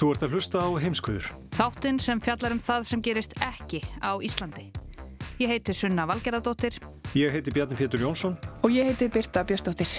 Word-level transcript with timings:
Þú 0.00 0.14
ert 0.14 0.22
að 0.24 0.32
hlusta 0.32 0.60
á 0.64 0.68
heimskuður. 0.80 1.26
Þáttinn 1.52 1.98
sem 2.00 2.20
fjallar 2.24 2.54
um 2.54 2.60
það 2.64 2.86
sem 2.88 3.00
gerist 3.04 3.34
ekki 3.44 3.82
á 4.00 4.16
Íslandi. 4.24 4.70
Ég 5.36 5.50
heiti 5.52 5.74
Sunna 5.76 6.06
Valgerðardóttir. 6.08 6.78
Ég 7.12 7.34
heiti 7.34 7.52
Bjarni 7.52 7.76
Pétur 7.76 8.00
Jónsson. 8.00 8.38
Og 8.64 8.72
ég 8.72 8.88
heiti 8.88 9.10
Birta 9.12 9.42
Björnsdóttir. 9.44 9.98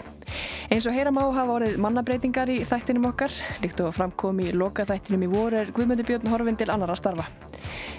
Eins 0.74 0.88
og 0.90 0.98
heyra 0.98 1.14
má 1.14 1.22
hafa 1.22 1.54
orðið 1.54 1.78
mannabreitingar 1.86 2.50
í 2.50 2.58
þættinum 2.66 3.06
okkar, 3.12 3.38
líkt 3.62 3.86
og 3.86 3.94
framkom 3.94 4.42
í 4.42 4.50
loka 4.58 4.88
þættinum 4.90 5.28
í 5.28 5.32
voru 5.36 5.62
er 5.62 5.70
Guðmundur 5.70 6.10
Björn 6.10 6.34
horfinn 6.34 6.58
til 6.58 6.72
annara 6.74 6.98
starfa. 6.98 7.30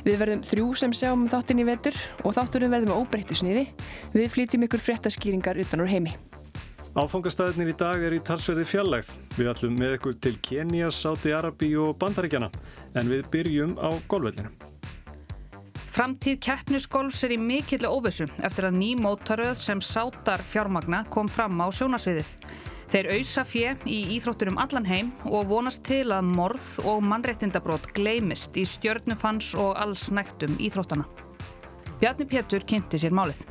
Við 0.02 0.18
verðum 0.24 0.42
þrjú 0.50 0.68
sem 0.82 0.98
sjáum 1.04 1.28
þáttin 1.30 1.62
í 1.62 1.70
vetur 1.70 2.02
og 2.24 2.34
þátturum 2.34 2.74
verðum 2.74 2.98
á 2.98 3.00
óbreyttu 3.04 3.38
sniði. 3.38 3.68
Við 4.10 4.30
flytjum 4.34 4.66
ykkur 4.66 4.86
fréttaskýringar 4.90 5.62
utan 5.62 5.86
úr 5.86 5.94
heimi. 5.94 6.18
Áfangastæðinir 6.92 7.70
í 7.72 7.74
dag 7.80 8.02
er 8.04 8.12
í 8.12 8.18
talsverði 8.20 8.66
fjallægð. 8.68 9.12
Við 9.38 9.46
ætlum 9.48 9.78
með 9.80 9.94
ykkur 9.96 10.16
til 10.20 10.32
Kenya, 10.44 10.90
Sáti 10.92 11.30
Arabi 11.32 11.70
og 11.80 11.94
Bandaríkjana, 11.96 12.50
en 13.00 13.08
við 13.08 13.30
byrjum 13.32 13.72
á 13.80 13.96
golvveldinu. 14.12 14.50
Framtíð 15.92 16.36
keppnisgolfs 16.44 17.22
er 17.24 17.32
í 17.32 17.38
mikill 17.40 17.88
óvissu 17.88 18.26
eftir 18.44 18.68
að 18.68 18.76
ný 18.76 18.90
mótaröð 19.00 19.56
sem 19.60 19.80
sátar 19.80 20.44
fjármagna 20.44 21.06
kom 21.08 21.32
fram 21.32 21.64
á 21.64 21.72
sjónasviðið. 21.72 22.34
Þeir 22.92 23.10
auðsa 23.16 23.46
fjö 23.48 23.72
í 23.88 23.98
íþróttur 24.18 24.52
um 24.52 24.60
allan 24.60 24.84
heim 24.84 25.14
og 25.24 25.48
vonast 25.48 25.80
til 25.88 26.04
að 26.12 26.28
morð 26.28 26.68
og 26.84 27.00
mannréttindabrót 27.08 27.88
gleimist 27.96 28.60
í 28.60 28.66
stjörnufans 28.68 29.54
og 29.56 29.72
alls 29.80 30.10
nektum 30.12 30.60
íþróttana. 30.60 31.08
Bjarni 32.04 32.28
Pétur 32.28 32.68
kynnti 32.68 33.00
sér 33.00 33.16
málið. 33.16 33.46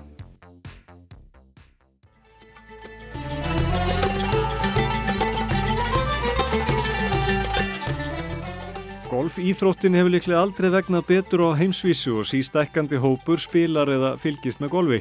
Golf-íþróttin 9.11 9.97
hefur 9.97 10.13
líklega 10.13 10.39
aldrei 10.39 10.69
vegnað 10.71 11.01
betur 11.09 11.41
á 11.43 11.59
heimsvísu 11.59 12.13
og 12.21 12.27
sístækkandi 12.29 12.95
hópur 13.03 13.41
spilar 13.43 13.89
eða 13.91 14.13
fylgist 14.15 14.61
með 14.63 14.71
golfi. 14.71 14.99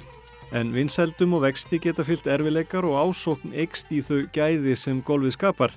En 0.51 0.73
vinsældum 0.75 1.37
og 1.39 1.45
vexti 1.45 1.79
geta 1.79 2.03
fyllt 2.03 2.27
erfileikar 2.27 2.89
og 2.89 2.97
ásókn 2.99 3.55
eikst 3.55 3.93
í 3.95 4.01
þau 4.03 4.25
gæði 4.35 4.75
sem 4.75 4.99
golfið 5.07 5.37
skapar. 5.37 5.77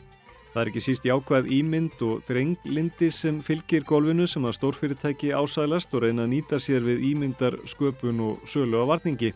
Það 0.50 0.62
er 0.64 0.72
ekki 0.72 0.82
síst 0.82 1.06
jákvæð 1.06 1.52
ímynd 1.60 2.02
og 2.10 2.26
drenglindi 2.26 3.12
sem 3.14 3.38
fylgir 3.46 3.86
golfinu 3.86 4.26
sem 4.26 4.50
að 4.50 4.58
stórfyrirtæki 4.58 5.30
ásælast 5.38 5.94
og 5.94 6.08
reyna 6.08 6.26
að 6.26 6.34
nýta 6.34 6.58
sér 6.58 6.82
við 6.90 7.06
ímyndar, 7.14 7.62
sköpun 7.70 8.26
og 8.32 8.50
sölu 8.50 8.82
á 8.82 8.86
varningi. 8.96 9.30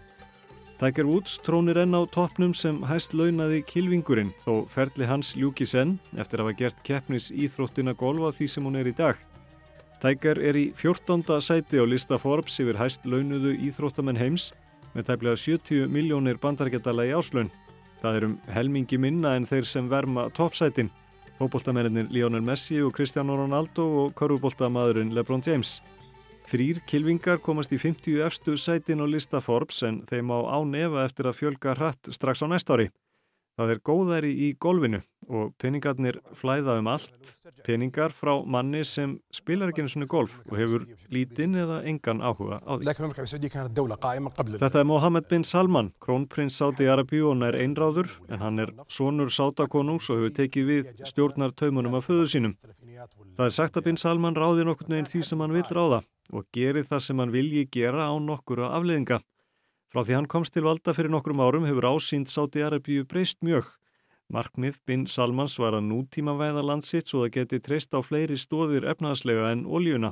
Tiger 0.78 1.08
Woods 1.10 1.40
trónir 1.42 1.80
enn 1.82 1.98
á 1.98 2.06
toppnum 2.06 2.52
sem 2.54 2.84
hæst 2.86 3.16
launaði 3.18 3.64
kilvingurinn 3.66 4.30
þó 4.44 4.68
ferli 4.70 5.08
hans 5.10 5.32
ljúki 5.34 5.66
senn 5.66 5.96
eftir 6.14 6.38
að 6.38 6.52
hafa 6.52 6.58
gert 6.60 6.84
keppnis 6.86 7.32
íþróttina 7.34 7.96
golfa 7.98 8.30
því 8.38 8.50
sem 8.54 8.68
hún 8.68 8.78
er 8.78 8.90
í 8.92 8.94
dag. 8.94 9.18
Tiger 9.98 10.38
er 10.38 10.54
í 10.54 10.68
14. 10.78 11.26
sæti 11.42 11.82
á 11.82 11.86
lista 11.90 12.20
Forbes 12.22 12.60
yfir 12.62 12.78
hæst 12.78 13.10
launuðu 13.10 13.56
íþróttamenn 13.58 14.22
heims 14.22 14.52
með 14.94 15.10
tæplega 15.10 15.42
70 15.48 15.90
miljónir 15.90 16.38
bandarækjadala 16.38 17.08
í 17.10 17.16
áslun. 17.18 17.50
Það 18.04 18.20
er 18.20 18.30
um 18.30 18.38
helmingi 18.54 19.02
minna 19.02 19.34
en 19.34 19.50
þeir 19.50 19.66
sem 19.66 19.90
verma 19.90 20.28
toppsætin, 20.30 20.94
fókbóltamennir 21.42 22.14
Lionel 22.14 22.46
Messi 22.46 22.78
og 22.86 22.94
Cristiano 22.94 23.34
Ronaldo 23.42 23.88
og 24.04 24.14
körfubóltamadurinn 24.14 25.16
LeBron 25.18 25.42
James. 25.42 25.80
Þrýr 26.48 26.78
kilvingar 26.88 27.42
komast 27.44 27.74
í 27.76 27.78
50 27.82 28.22
efstu 28.24 28.54
sætin 28.56 29.04
á 29.04 29.06
lista 29.10 29.42
Forbes 29.44 29.82
en 29.84 29.98
þeim 30.08 30.32
á 30.32 30.40
ánefa 30.56 31.04
eftir 31.04 31.28
að 31.28 31.42
fjölga 31.42 31.74
hratt 31.76 32.08
strax 32.16 32.40
á 32.40 32.48
næst 32.48 32.72
ári. 32.72 32.88
Það 33.58 33.72
er 33.74 33.80
góðæri 33.90 34.32
í 34.46 34.48
golfinu 34.56 35.02
og 35.28 35.50
peningarnir 35.60 36.22
flæða 36.40 36.78
um 36.80 36.88
allt, 36.88 37.32
peningar 37.66 38.14
frá 38.16 38.38
manni 38.46 38.84
sem 38.88 39.18
spilar 39.34 39.74
ekki 39.74 39.84
eins 39.84 39.98
og 39.98 40.08
golf 40.08 40.38
og 40.46 40.56
hefur 40.56 40.86
lítinn 41.12 41.58
eða 41.58 41.82
engan 41.90 42.22
áhuga 42.24 42.62
á 42.64 42.80
því. 42.80 42.86
Þetta 44.56 44.80
er 44.80 44.88
Mohammed 44.88 45.28
bin 45.28 45.44
Salman, 45.44 45.92
krónprins 46.00 46.56
Sáti 46.62 46.88
Arabi 46.88 47.20
og 47.20 47.44
er 47.44 47.58
einráður 47.60 48.14
en 48.30 48.40
hann 48.40 48.62
er 48.64 48.72
sonur 48.88 49.34
Sátakonungs 49.34 50.08
og 50.14 50.22
hefur 50.22 50.38
tekið 50.38 50.70
við 50.72 50.94
stjórnar 51.10 51.52
taumunum 51.58 51.98
af 51.98 52.08
föðu 52.08 52.30
sínum. 52.38 52.56
Það 53.36 53.50
er 53.50 53.58
sagt 53.58 53.76
að 53.76 53.90
bin 53.90 54.00
Salman 54.00 54.38
ráði 54.38 54.64
nokkur 54.70 54.94
neginn 54.94 55.10
því 55.10 55.26
sem 55.26 55.44
hann 55.44 55.58
vil 55.58 55.66
ráða 55.66 56.06
og 56.34 56.46
gerir 56.54 56.88
það 56.88 57.04
sem 57.06 57.20
hann 57.20 57.34
vilji 57.34 57.66
gera 57.72 58.10
á 58.12 58.16
nokkura 58.20 58.72
afleðinga. 58.78 59.20
Frá 59.88 60.04
því 60.04 60.18
hann 60.18 60.28
komst 60.32 60.54
til 60.54 60.66
valda 60.68 60.94
fyrir 60.94 61.12
nokkrum 61.14 61.40
árum 61.40 61.68
hefur 61.68 61.88
ásýnd 61.94 62.28
Sáti 62.28 62.64
Arabíu 62.64 63.06
breyst 63.08 63.40
mjög. 63.42 63.70
Markmið 64.28 64.82
bin 64.86 65.06
Salmans 65.08 65.56
var 65.56 65.78
að 65.78 65.86
nútíma 65.88 66.34
væða 66.36 66.66
landsitt 66.68 67.08
svo 67.08 67.22
það 67.24 67.36
geti 67.38 67.60
treyst 67.64 67.96
á 67.96 68.04
fleiri 68.04 68.36
stóðir 68.36 68.84
efnaðslega 68.92 69.54
en 69.54 69.64
oljuna. 69.64 70.12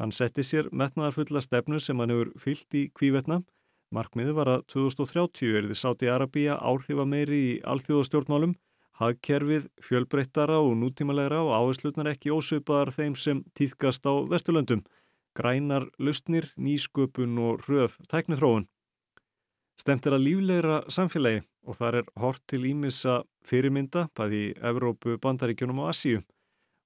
Hann 0.00 0.14
setti 0.16 0.40
sér 0.40 0.70
metnaðarfulla 0.72 1.42
stefnu 1.44 1.80
sem 1.80 2.00
hann 2.00 2.14
hefur 2.14 2.30
fyllt 2.40 2.78
í 2.80 2.86
kvívetna. 2.96 3.42
Markmiði 3.92 4.32
var 4.38 4.48
að 4.48 4.64
2030 4.72 5.58
erði 5.60 5.76
Sáti 5.76 6.08
Arabíu 6.08 6.56
áhrifa 6.56 7.04
meiri 7.04 7.40
í 7.50 7.52
alþjóðastjórnmálum, 7.68 8.56
hagkerfið, 8.96 9.68
fjölbreyttara 9.84 10.56
og 10.64 10.72
nútímalegra 10.80 11.42
og 11.44 11.52
áherslutnar 11.58 12.08
ekki 12.14 12.32
ósveipaðar 12.32 12.94
þeim 12.96 13.18
sem 13.20 13.44
týðkast 13.52 14.08
á 14.08 14.12
Vesturlöndum. 14.32 14.80
Grænar, 15.34 15.88
lustnir, 15.98 16.50
nýsköpun 16.56 17.38
og 17.40 17.64
röð 17.68 17.96
tæknithróun. 18.12 18.66
Stemt 19.80 20.06
er 20.06 20.16
að 20.16 20.26
líflegra 20.26 20.82
samfélagi 20.92 21.42
og 21.66 21.78
þar 21.78 22.00
er 22.02 22.10
hort 22.20 22.42
til 22.50 22.66
ímissa 22.68 23.22
fyrirmynda 23.46 24.08
bæði 24.16 24.52
Evrópu, 24.60 25.16
Bandaríkjunum 25.22 25.80
og 25.82 25.92
Asíu. 25.92 26.20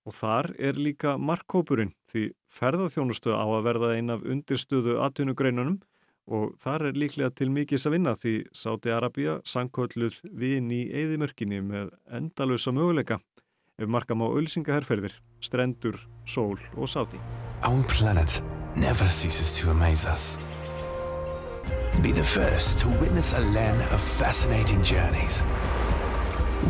Og 0.07 0.15
þar 0.15 0.53
er 0.63 0.79
líka 0.79 1.17
markkópurinn 1.19 1.93
því 2.13 2.31
ferðarþjónustu 2.47 3.35
á 3.35 3.43
að 3.43 3.67
verða 3.67 3.93
ein 3.97 4.13
af 4.15 4.23
undirstöðu 4.23 5.01
atvinnugreinunum 5.03 5.81
og 6.27 6.55
þar 6.63 6.89
er 6.91 6.99
líklega 6.99 7.31
til 7.35 7.51
mikils 7.55 7.87
að 7.87 7.97
vinna 7.97 8.15
því 8.19 8.37
Sáti 8.55 8.95
Arabia 8.95 9.41
sankölluð 9.47 10.21
vin 10.31 10.71
í 10.75 10.87
eðimörkinni 10.91 11.63
með 11.67 11.91
endalösa 12.07 12.75
möguleika 12.75 13.21
ef 13.77 13.91
markam 13.91 14.25
á 14.25 14.29
ölsingaherferðir, 14.31 15.19
strendur, 15.43 16.01
sól 16.25 16.57
og 16.77 16.89
sáti. 16.89 17.21
Our 17.63 17.83
planet 17.85 18.43
never 18.77 19.09
ceases 19.09 19.57
to 19.59 19.71
amaze 19.71 20.05
us. 20.05 20.39
Be 22.03 22.13
the 22.13 22.23
first 22.23 22.79
to 22.81 22.89
witness 23.01 23.33
a 23.33 23.41
land 23.55 23.81
of 23.93 24.01
fascinating 24.01 24.83
journeys. 24.83 25.41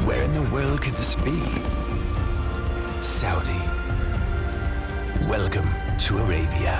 Where 0.06 0.22
in 0.22 0.32
the 0.32 0.42
world 0.54 0.82
could 0.82 0.94
this 0.94 1.16
be? 1.16 1.42
Saudi. 3.00 3.60
Welcome 5.28 5.68
to 6.06 6.18
Arabia. 6.18 6.78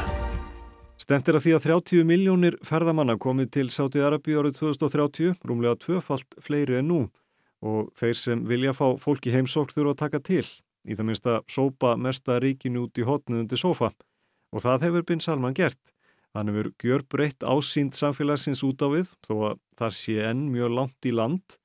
Stemt 0.97 1.29
er 1.29 1.37
að 1.39 1.45
því 1.45 1.57
að 1.57 1.67
30 1.67 2.07
miljónir 2.07 2.57
ferðamanna 2.67 3.19
komið 3.19 3.51
til 3.59 3.67
Sáti 3.75 4.01
Arabi 4.03 4.39
árið 4.39 4.61
2030, 4.61 5.35
rúmlega 5.43 5.77
tvöfalt 5.83 6.39
fleiri 6.43 6.79
en 6.79 6.89
nú 6.89 7.01
og 7.67 7.91
þeir 7.99 8.15
sem 8.15 8.47
vilja 8.47 8.75
fá 8.77 8.95
fólki 9.03 9.35
heimsók 9.35 9.75
þurfa 9.75 9.95
að 9.95 10.01
taka 10.05 10.23
til, 10.23 10.47
í 10.87 10.97
það 10.97 11.09
minnst 11.11 11.29
að 11.31 11.43
sópa 11.51 11.97
mesta 11.99 12.39
ríkinu 12.43 12.87
út 12.87 12.99
í 12.99 13.07
hotnið 13.07 13.43
undir 13.45 13.61
sofa 13.61 13.93
og 14.55 14.63
það 14.65 14.87
hefur 14.87 15.07
Bin 15.11 15.21
Salman 15.21 15.57
gert. 15.57 15.93
Hann 16.37 16.51
hefur 16.53 16.73
gjör 16.83 17.05
breytt 17.13 17.45
ásýnd 17.45 17.97
samfélagsins 17.97 18.63
út 18.67 18.83
á 18.85 18.89
við 18.93 19.13
þó 19.27 19.35
að 19.51 19.63
það 19.79 19.95
sé 20.01 20.17
enn 20.31 20.43
mjög 20.53 20.75
langt 20.79 21.09
í 21.09 21.13
land, 21.17 21.57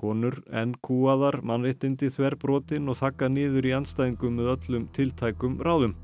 konur 0.00 0.38
enn 0.56 0.76
kúaðar, 0.86 1.40
mannréttindi 1.44 2.08
þverbrotin 2.14 2.88
og 2.88 3.00
þakka 3.00 3.28
niður 3.28 3.66
í 3.68 3.74
anstæðingum 3.80 4.38
með 4.38 4.54
öllum 4.54 4.86
tiltækum 4.96 5.58
ráðum. 5.66 5.96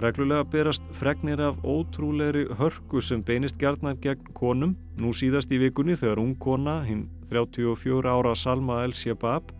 Reglulega 0.00 0.46
berast 0.46 0.84
fregnir 0.94 1.42
af 1.42 1.58
ótrúleiri 1.66 2.46
hörku 2.56 3.02
sem 3.02 3.24
beinist 3.26 3.58
gjarnar 3.58 3.98
gegn 4.00 4.30
konum, 4.38 4.76
nú 4.96 5.10
síðast 5.10 5.50
í 5.50 5.58
vikunni 5.58 5.98
þegar 5.98 6.22
ung 6.22 6.36
kona, 6.38 6.78
hinn 6.86 7.08
34 7.28 8.06
ára 8.06 8.36
Salma 8.38 8.84
El-Shabab, 8.86 9.50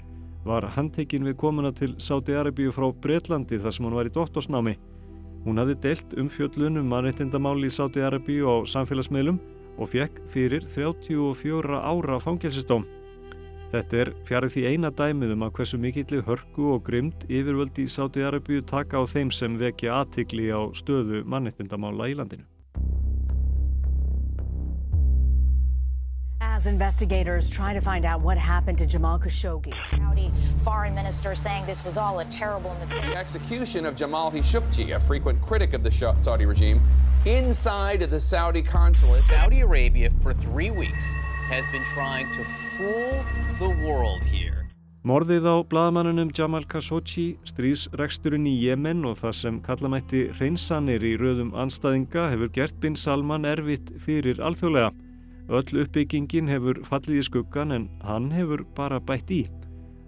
var 0.45 0.67
handtekinn 0.77 1.27
við 1.29 1.37
komuna 1.41 1.73
til 1.77 1.95
Sáti-Arabíu 2.01 2.73
frá 2.73 2.89
Breitlandi 2.93 3.59
þar 3.61 3.75
sem 3.77 3.87
hún 3.87 3.97
var 3.99 4.09
í 4.09 4.15
doktorsnámi. 4.15 4.77
Hún 5.45 5.61
hafði 5.61 5.77
deilt 5.85 6.15
um 6.21 6.29
fjöllunum 6.33 6.89
mannreittindamál 6.89 7.59
í 7.65 7.73
Sáti-Arabíu 7.73 8.49
á 8.49 8.57
samfélagsmiðlum 8.69 9.41
og 9.81 9.93
fekk 9.93 10.23
fyrir 10.33 10.65
34 10.69 11.81
ára 11.81 12.21
fangelsistóm. 12.21 12.87
Þetta 13.71 14.01
er 14.03 14.09
fjarið 14.27 14.55
því 14.57 14.63
eina 14.73 14.91
dæmið 14.91 15.35
um 15.37 15.45
að 15.47 15.53
hversu 15.59 15.79
mikilli 15.79 16.23
hörku 16.27 16.73
og 16.75 16.83
grymt 16.89 17.29
yfirvöldi 17.31 17.87
í 17.87 17.93
Sáti-Arabíu 17.93 18.65
taka 18.67 18.99
á 18.99 19.05
þeim 19.07 19.31
sem 19.31 19.61
vekja 19.61 20.01
aðtikli 20.01 20.51
á 20.51 20.61
stöðu 20.75 21.23
mannettindamála 21.23 22.11
í 22.11 22.17
landinu. 22.19 22.60
As 26.61 26.67
investigators 26.67 27.49
try 27.49 27.73
to 27.73 27.81
find 27.81 28.05
out 28.05 28.21
what 28.21 28.37
happened 28.37 28.77
to 28.77 28.87
Jamal 28.87 29.19
Khashoggi. 29.19 29.73
Saudi 29.89 30.31
foreign 30.59 30.95
minister 30.95 31.35
saying 31.35 31.65
this 31.65 31.87
was 31.87 31.97
all 31.97 32.19
a 32.19 32.27
terrible 32.27 32.75
mistake. 32.79 33.01
The 33.01 33.17
execution 33.17 33.87
of 33.87 33.97
Jamal 33.97 34.31
Khashoggi, 34.31 34.95
a 34.95 35.01
frequent 35.01 35.41
critic 35.41 35.73
of 35.73 35.83
the 35.83 35.91
Saudi 36.19 36.45
regime, 36.45 36.83
inside 37.25 38.03
the 38.03 38.21
Saudi 38.21 38.61
consulate. 38.61 39.23
Saudi 39.23 39.63
Arabia 39.63 40.11
for 40.23 40.35
three 40.35 40.71
weeks 40.71 41.03
has 41.49 41.65
been 41.73 41.83
trying 41.95 42.31
to 42.35 42.45
fool 42.77 43.25
the 43.59 43.71
world 43.89 44.23
here. 44.23 44.69
Morðið 45.03 45.49
á 45.49 45.57
bladamannunum 45.65 46.37
Jamal 46.37 46.69
Khashoggi, 46.69 47.39
stríðsreksturinn 47.41 48.45
í 48.45 48.59
Jemen 48.69 49.07
og 49.09 49.17
það 49.25 49.39
sem 49.45 49.63
kallamætti 49.65 50.27
hreinsanir 50.37 51.01
í 51.01 51.17
röðum 51.17 51.57
anstæðinga 51.57 52.29
hefur 52.35 52.53
gert 52.53 52.83
bin 52.85 53.01
Salman 53.01 53.49
erfitt 53.49 53.97
fyrir 54.05 54.45
alþjóðlega. 54.45 54.93
Öll 55.51 55.81
uppbyggingin 55.83 56.47
hefur 56.47 56.79
fallið 56.87 57.17
í 57.19 57.23
skuggan 57.27 57.75
en 57.75 57.89
hann 58.07 58.29
hefur 58.31 58.61
bara 58.77 59.01
bætt 59.03 59.33
í. 59.35 59.41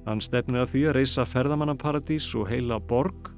Hann 0.07 0.23
stefnir 0.23 0.63
að 0.63 0.69
því 0.71 0.83
að 0.87 0.95
reysa 1.01 1.25
ferðamannaparadís 1.27 2.29
og 2.39 2.47
heila 2.47 2.79
borg 2.79 3.33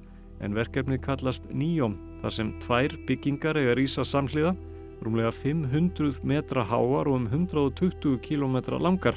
en 0.45 0.53
verkefnið 0.57 1.01
kallast 1.07 1.49
Nýjóm 1.57 1.95
þar 2.21 2.35
sem 2.37 2.51
tvær 2.61 2.97
byggingar 3.09 3.57
eiga 3.57 3.79
rýsa 3.79 4.05
samhliða, 4.05 4.53
rúmlega 5.01 5.33
500 5.33 6.21
metra 6.29 6.67
háar 6.69 7.09
og 7.09 7.23
um 7.23 7.27
120 7.33 8.21
km 8.21 8.61
langar. 8.85 9.17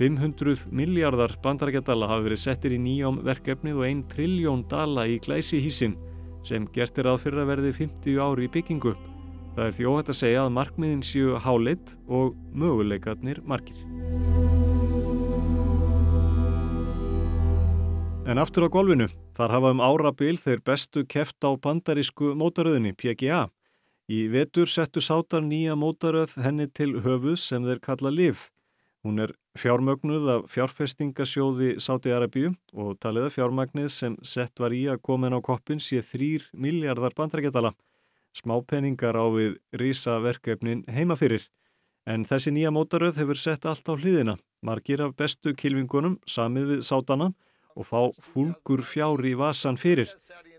500 0.00 0.70
miljardar 0.72 1.36
bandarækjadala 1.44 2.08
hafa 2.08 2.24
verið 2.30 2.44
settir 2.46 2.78
í 2.78 2.80
Nýjóm 2.80 3.20
verkefnið 3.28 3.76
og 3.76 3.88
1 3.90 4.02
trilljón 4.14 4.64
dala 4.72 5.04
í 5.04 5.20
glæsihísin 5.20 6.00
sem 6.40 6.64
gert 6.72 6.96
er 6.96 7.12
að 7.12 7.26
fyrir 7.26 7.44
að 7.44 7.54
verði 7.54 7.76
50 7.84 8.20
ári 8.24 8.48
í 8.48 8.54
byggingu. 8.56 8.96
Það 9.56 9.64
er 9.66 9.74
því 9.76 9.86
óhætt 9.90 10.10
að 10.12 10.18
segja 10.20 10.42
að 10.46 10.52
markmiðin 10.56 11.06
séu 11.06 11.38
háleitt 11.42 11.94
og 12.06 12.36
möguleikarnir 12.54 13.40
margir. 13.42 13.80
En 18.30 18.38
aftur 18.38 18.68
á 18.68 18.70
golfinu, 18.70 19.08
þar 19.34 19.56
hafa 19.56 19.72
um 19.74 19.82
árabil 19.82 20.36
þeir 20.38 20.60
bestu 20.62 21.02
keft 21.02 21.42
á 21.42 21.50
bandarísku 21.58 22.30
mótaröðinni 22.38 22.92
PGA. 22.94 23.48
Í 24.06 24.28
vetur 24.30 24.70
settu 24.70 25.02
sátar 25.02 25.42
nýja 25.42 25.74
mótaröð 25.74 26.36
henni 26.44 26.68
til 26.70 27.00
höfuð 27.02 27.38
sem 27.42 27.66
þeir 27.66 27.82
kalla 27.82 28.14
LIV. 28.14 28.46
Hún 29.02 29.18
er 29.24 29.34
fjármögnuð 29.58 30.26
af 30.30 30.48
fjárfestingasjóði 30.52 31.76
Sáti 31.82 32.12
Arabíu 32.14 32.52
og 32.76 32.98
taliða 33.02 33.32
fjármagnið 33.34 33.88
sem 33.94 34.16
sett 34.22 34.60
var 34.60 34.74
í 34.76 34.84
að 34.92 35.00
koma 35.06 35.30
inn 35.30 35.38
á 35.38 35.40
koppin 35.40 35.80
sé 35.82 36.02
þrýr 36.04 36.44
miljardar 36.52 37.16
bandrækjadala. 37.16 37.72
Smápenningar 38.36 39.16
á 39.18 39.26
við 39.34 39.58
rísaverkefnin 39.74 40.84
heima 40.90 41.16
fyrir. 41.18 41.48
En 42.06 42.24
þessi 42.24 42.52
nýja 42.54 42.70
mótaröð 42.74 43.18
hefur 43.20 43.38
sett 43.38 43.66
allt 43.66 43.86
á 43.90 43.94
hliðina. 43.94 44.38
Margir 44.62 45.02
af 45.04 45.16
bestu 45.16 45.54
kilvingunum 45.54 46.18
samið 46.28 46.74
við 46.74 46.84
sátana 46.86 47.32
og 47.76 47.86
fá 47.86 48.00
fúlgur 48.32 48.82
fjár 48.84 49.22
í 49.24 49.34
vasan 49.38 49.78
fyrir. 49.80 50.10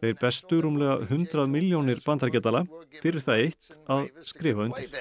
Þeir 0.02 0.16
bestu 0.22 0.62
rúmlega 0.64 0.96
100 1.06 1.48
miljónir 1.52 2.00
bandargetala 2.06 2.64
fyrir 3.02 3.22
það 3.22 3.44
eitt 3.46 3.78
að 3.92 4.08
skrifa 4.26 4.66
undir. 4.66 4.90
Uh, 4.92 4.98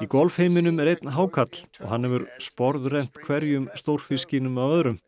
Í 0.00 0.06
golfheiminum 0.14 0.80
er 0.84 0.92
einn 0.94 1.14
hákall 1.16 1.56
og 1.80 1.86
hann 1.90 2.06
hefur 2.06 2.28
sporðrent 2.42 3.22
hverjum 3.26 3.70
stórfiskinum 3.74 4.60
af 4.60 4.76
öðrum. 4.78 4.98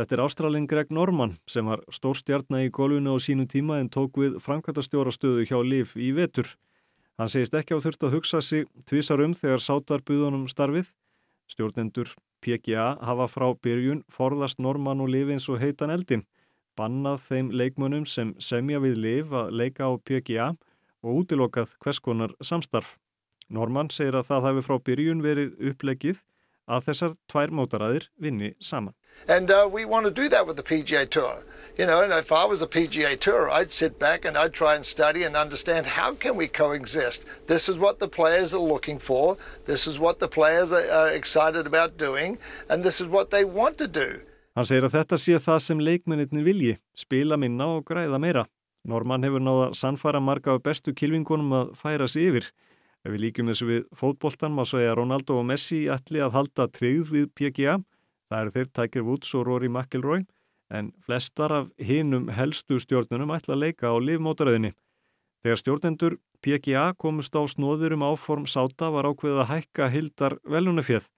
Þetta 0.00 0.14
er 0.16 0.20
ástralinn 0.24 0.64
Greg 0.64 0.88
Norman 0.96 1.34
sem 1.44 1.66
var 1.68 1.82
stórstjarnar 1.92 2.62
í 2.64 2.70
golfinu 2.72 3.12
á 3.12 3.20
sínum 3.20 3.44
tíma 3.44 3.82
en 3.82 3.90
tók 3.92 4.14
við 4.16 4.38
framkvæmtastjórastöðu 4.40 5.42
hjá 5.44 5.58
Liv 5.60 5.92
í 5.92 6.06
vetur. 6.16 6.48
Hann 7.20 7.28
segist 7.28 7.52
ekki 7.52 7.76
á 7.76 7.84
þurft 7.84 8.06
að 8.08 8.14
hugsa 8.16 8.40
sig 8.40 8.64
tvísar 8.88 9.20
um 9.20 9.34
þegar 9.36 9.60
sátar 9.60 10.00
buðunum 10.00 10.46
starfið. 10.48 10.88
Stjórnendur 11.52 12.14
PGA 12.40 12.94
hafa 12.96 13.26
frá 13.28 13.44
byrjun 13.60 14.00
forðast 14.08 14.56
Norman 14.56 15.04
og 15.04 15.12
Liv 15.12 15.34
eins 15.34 15.50
og 15.52 15.60
heitan 15.60 15.92
eldin, 15.92 16.24
bannað 16.80 17.20
þeim 17.28 17.52
leikmönnum 17.52 18.08
sem 18.08 18.32
semja 18.40 18.80
við 18.80 18.96
Liv 19.04 19.36
að 19.36 19.52
leika 19.52 19.84
á 19.84 20.00
PGA 20.00 20.54
og 21.04 21.26
útilokað 21.26 21.76
hverskonar 21.76 22.32
samstarf. 22.40 22.96
Norman 23.52 23.92
segir 23.92 24.16
að 24.16 24.32
það 24.32 24.48
hafi 24.48 24.64
frá 24.64 24.80
byrjun 24.80 25.20
verið 25.20 25.52
upplegið 25.74 26.24
að 26.70 26.88
þessar 26.88 27.14
tvær 27.32 27.52
mótaræðir 27.58 28.08
vinni 28.26 28.54
saman. 28.60 28.94
And 29.28 29.50
uh, 29.50 29.68
we 29.70 29.84
want 29.84 30.06
to 30.06 30.10
do 30.10 30.28
that 30.28 30.46
with 30.46 30.56
the 30.56 30.62
PGA 30.62 31.08
Tour. 31.10 31.42
You 31.76 31.86
know, 31.86 32.02
and 32.02 32.12
if 32.12 32.32
I 32.32 32.44
was 32.44 32.60
the 32.60 32.66
PGA 32.66 33.18
Tour, 33.18 33.50
I'd 33.50 33.70
sit 33.70 33.98
back 33.98 34.24
and 34.24 34.36
I'd 34.36 34.52
try 34.52 34.74
and 34.74 34.84
study 34.84 35.24
and 35.24 35.36
understand 35.36 35.86
how 35.86 36.14
can 36.14 36.36
we 36.36 36.46
coexist. 36.46 37.24
This 37.46 37.68
is 37.68 37.76
what 37.76 37.98
the 37.98 38.08
players 38.08 38.54
are 38.54 38.66
looking 38.74 38.98
for. 38.98 39.36
This 39.66 39.86
is 39.86 39.98
what 39.98 40.18
the 40.18 40.28
players 40.28 40.72
are, 40.72 40.88
are 40.90 41.10
excited 41.10 41.66
about 41.66 41.96
doing. 41.96 42.38
And 42.68 42.84
this 42.84 43.00
is 43.00 43.08
what 43.08 43.30
they 43.30 43.44
want 43.44 43.78
to 43.78 43.88
do. 43.88 44.20
Hann 44.58 44.66
segir 44.66 44.84
að 44.88 44.96
þetta 44.98 45.16
sé 45.22 45.38
það 45.38 45.60
sem 45.62 45.82
leikmennitni 45.86 46.42
vilji, 46.42 46.72
spila 46.98 47.38
minna 47.38 47.68
og 47.76 47.84
græða 47.86 48.18
meira. 48.20 48.48
Norman 48.84 49.22
hefur 49.22 49.42
náða 49.44 49.68
sannfara 49.78 50.20
marga 50.20 50.56
af 50.56 50.64
bestu 50.64 50.92
kilvingunum 50.96 51.52
að 51.54 51.70
færa 51.78 52.08
sig 52.08 52.30
yfir. 52.30 52.48
Ef 53.00 53.14
við 53.14 53.22
líkjum 53.24 53.48
þessu 53.48 53.66
við 53.68 53.84
fótboltan 53.96 54.52
má 54.52 54.62
að 54.66 54.90
Ronaldo 54.98 55.38
og 55.40 55.46
Messi 55.48 55.86
ætli 55.88 56.20
að 56.20 56.34
halda 56.36 56.66
tryggð 56.68 57.12
við 57.14 57.30
PGA. 57.32 57.78
Það 58.28 58.40
eru 58.40 58.54
þeir 58.56 58.68
Tiger 58.76 59.06
Woods 59.06 59.34
og 59.34 59.46
Rory 59.48 59.68
McIlroy 59.68 60.26
en 60.70 60.92
flestar 61.02 61.52
af 61.52 61.70
hinum 61.78 62.28
helstu 62.30 62.78
stjórnunum 62.78 63.32
ætla 63.34 63.56
að 63.56 63.62
leika 63.64 63.90
á 63.90 63.96
livmótaröðinni. 63.98 64.74
Þegar 65.40 65.62
stjórnendur 65.62 66.18
PGA 66.44 66.90
komust 67.00 67.34
á 67.34 67.42
snóður 67.48 67.96
um 67.96 68.04
áform 68.04 68.44
sáta 68.46 68.90
var 68.92 69.08
ákveðið 69.08 69.42
að 69.42 69.50
hækka 69.50 69.88
hildar 69.92 70.36
velunafjöð. 70.44 71.08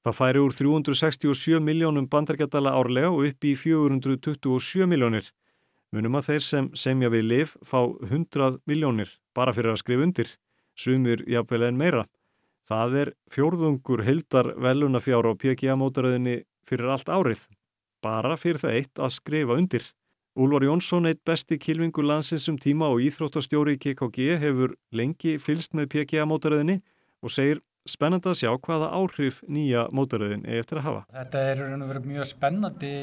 Það 0.00 0.16
færi 0.16 0.42
úr 0.42 0.54
367 0.56 1.60
miljónum 1.62 2.06
bandargætala 2.10 2.74
árlega 2.74 3.10
og 3.12 3.26
upp 3.28 3.44
í 3.44 3.54
427 3.54 4.86
miljónir. 4.90 5.30
Munum 5.94 6.16
að 6.18 6.30
þeir 6.30 6.44
sem 6.46 6.70
semja 6.74 7.10
við 7.12 7.26
liv 7.26 7.56
fá 7.66 7.82
100 7.86 8.62
miljónir 8.66 9.10
bara 9.34 9.54
fyrir 9.54 9.74
að 9.74 9.82
skrifa 9.82 10.06
undir, 10.06 10.30
sumir 10.80 11.24
jafnvel 11.28 11.68
en 11.68 11.78
meira. 11.80 12.04
Það 12.70 12.98
er 13.00 13.12
fjórðungur 13.34 14.04
hildar 14.06 14.52
velunafjár 14.60 15.26
á 15.26 15.32
PGA 15.34 15.76
mótaröðinni 15.78 16.42
fyrir 16.68 16.92
allt 16.94 17.08
árið, 17.10 17.46
bara 18.04 18.36
fyrir 18.38 18.60
það 18.62 18.76
eitt 18.78 19.00
að 19.02 19.16
skrifa 19.16 19.56
undir. 19.58 19.88
Úlvar 20.38 20.62
Jónsson, 20.62 21.08
eitt 21.10 21.24
besti 21.26 21.58
kilvingu 21.58 22.04
landsins 22.06 22.46
um 22.48 22.58
tíma 22.60 22.86
og 22.92 23.02
íþróttastjóri 23.02 23.74
í 23.74 23.80
KKG 23.82 24.36
hefur 24.38 24.76
lengi 24.94 25.34
fylst 25.42 25.74
með 25.74 25.90
PGA 25.96 26.28
mótaröðinni 26.30 26.78
og 27.20 27.34
segir 27.34 27.60
spennandi 27.88 28.30
að 28.30 28.38
sjá 28.38 28.50
hvaða 28.54 28.92
áhrif 28.94 29.40
nýja 29.50 29.86
mótaröðin 29.96 30.46
er 30.46 30.62
eftir 30.62 30.80
að 30.80 30.86
hafa. 30.86 31.04
Þetta 31.16 31.44
er 31.50 32.02
mjög 32.06 32.28
spennandi 32.30 32.94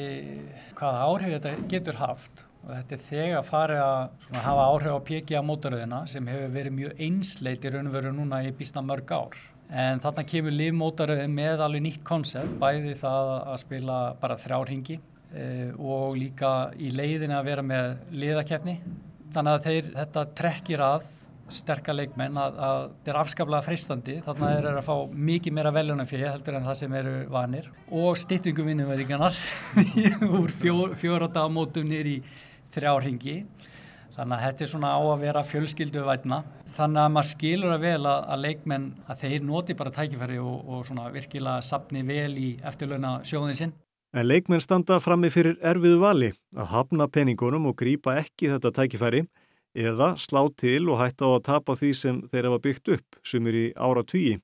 hvaða 0.78 1.04
áhrif 1.04 1.34
þetta 1.36 1.54
getur 1.68 2.00
haft 2.00 2.47
og 2.68 2.74
þetta 2.76 2.94
er 2.94 3.04
þegar 3.06 3.46
farið 3.48 3.78
að 3.80 4.40
hafa 4.44 4.64
áhrif 4.68 4.96
á 5.00 5.06
PGA 5.08 5.40
mótaröðina 5.44 6.02
sem 6.10 6.26
hefur 6.28 6.50
verið 6.52 6.74
mjög 6.76 7.02
einsleit 7.06 7.64
í 7.64 7.72
raun 7.72 7.88
og 7.88 7.94
veru 7.96 8.12
núna 8.12 8.42
í 8.44 8.52
býsta 8.56 8.82
mörg 8.84 9.12
ár. 9.16 9.38
En 9.68 10.00
þarna 10.04 10.24
kemur 10.28 10.56
livmótaröðin 10.56 11.36
með 11.36 11.62
alveg 11.64 11.84
nýtt 11.84 12.04
koncept, 12.08 12.56
bæði 12.60 12.94
það 13.00 13.32
að 13.38 13.60
spila 13.62 13.98
bara 14.20 14.36
þrjárhingi 14.40 14.96
e, 14.98 15.46
og 15.76 16.16
líka 16.20 16.52
í 16.76 16.92
leiðin 16.92 17.36
að 17.36 17.48
vera 17.48 17.64
með 17.64 17.94
liðakefni. 18.12 18.78
Þannig 19.32 19.54
að 19.54 19.68
þeir, 19.68 19.90
þetta 19.96 20.26
trekkir 20.36 20.84
að 20.84 21.08
sterkar 21.52 21.96
leikmenn 21.96 22.36
að, 22.36 22.58
að 22.60 22.82
þetta 22.90 23.12
er 23.12 23.18
afskaplega 23.22 23.64
freistandi 23.64 24.16
þannig 24.24 24.42
að 24.44 24.50
þeir 24.52 24.66
eru 24.68 24.80
að 24.82 24.88
fá 24.88 25.14
mikið 25.28 25.54
meira 25.56 25.70
veljónum 25.72 26.08
fyrir 26.08 26.28
heldur 26.28 26.58
en 26.58 26.66
það 26.68 26.76
sem 26.82 26.96
eru 26.98 27.14
vanir 27.32 27.70
og 27.88 28.18
stýttingum 28.20 28.68
vinnumverðingarnar 28.68 29.38
úr 30.42 30.52
fjór, 30.60 30.92
fjóra 31.00 31.46
mótum 31.48 31.88
nýri 31.88 32.18
þrjárhingi 32.74 33.36
þannig 34.18 34.36
að 34.36 34.44
þetta 34.44 34.64
er 34.64 34.70
svona 34.72 34.92
á 34.94 35.00
að 35.00 35.20
vera 35.22 35.42
fjölskyldu 35.46 36.04
vætna 36.06 36.38
þannig 36.76 37.02
að 37.02 37.12
maður 37.14 37.30
skilur 37.32 37.74
að 37.74 37.84
vel 37.86 38.00
að, 38.00 38.22
að 38.32 38.44
leikmenn 38.46 38.86
að 39.06 39.20
þeir 39.24 39.44
noti 39.46 39.76
bara 39.78 39.94
tækifæri 39.94 40.38
og, 40.42 40.56
og 40.66 40.86
svona 40.86 41.10
virkilega 41.14 41.66
sapni 41.66 42.02
vel 42.06 42.32
í 42.38 42.48
eftirlauna 42.66 43.18
sjóðin 43.26 43.60
sinn. 43.60 43.76
En 44.16 44.24
leikmenn 44.24 44.62
standa 44.64 44.98
frammi 45.04 45.28
fyrir 45.30 45.58
erfiðu 45.60 46.00
vali 46.00 46.32
að 46.56 46.70
hafna 46.72 47.08
peningunum 47.12 47.68
og 47.68 47.76
grýpa 47.78 48.16
ekki 48.22 48.50
þetta 48.54 48.72
tækifæri 48.78 49.26
eða 49.78 50.14
slá 50.18 50.46
til 50.56 50.88
og 50.88 51.00
hætta 51.02 51.28
á 51.28 51.30
að 51.36 51.46
tapa 51.50 51.76
því 51.78 51.90
sem 51.94 52.20
þeir 52.32 52.48
hafa 52.48 52.62
byggt 52.64 52.92
upp, 52.96 53.18
sumir 53.22 53.54
í 53.54 53.66
ára 53.76 54.02
tugi. 54.02 54.38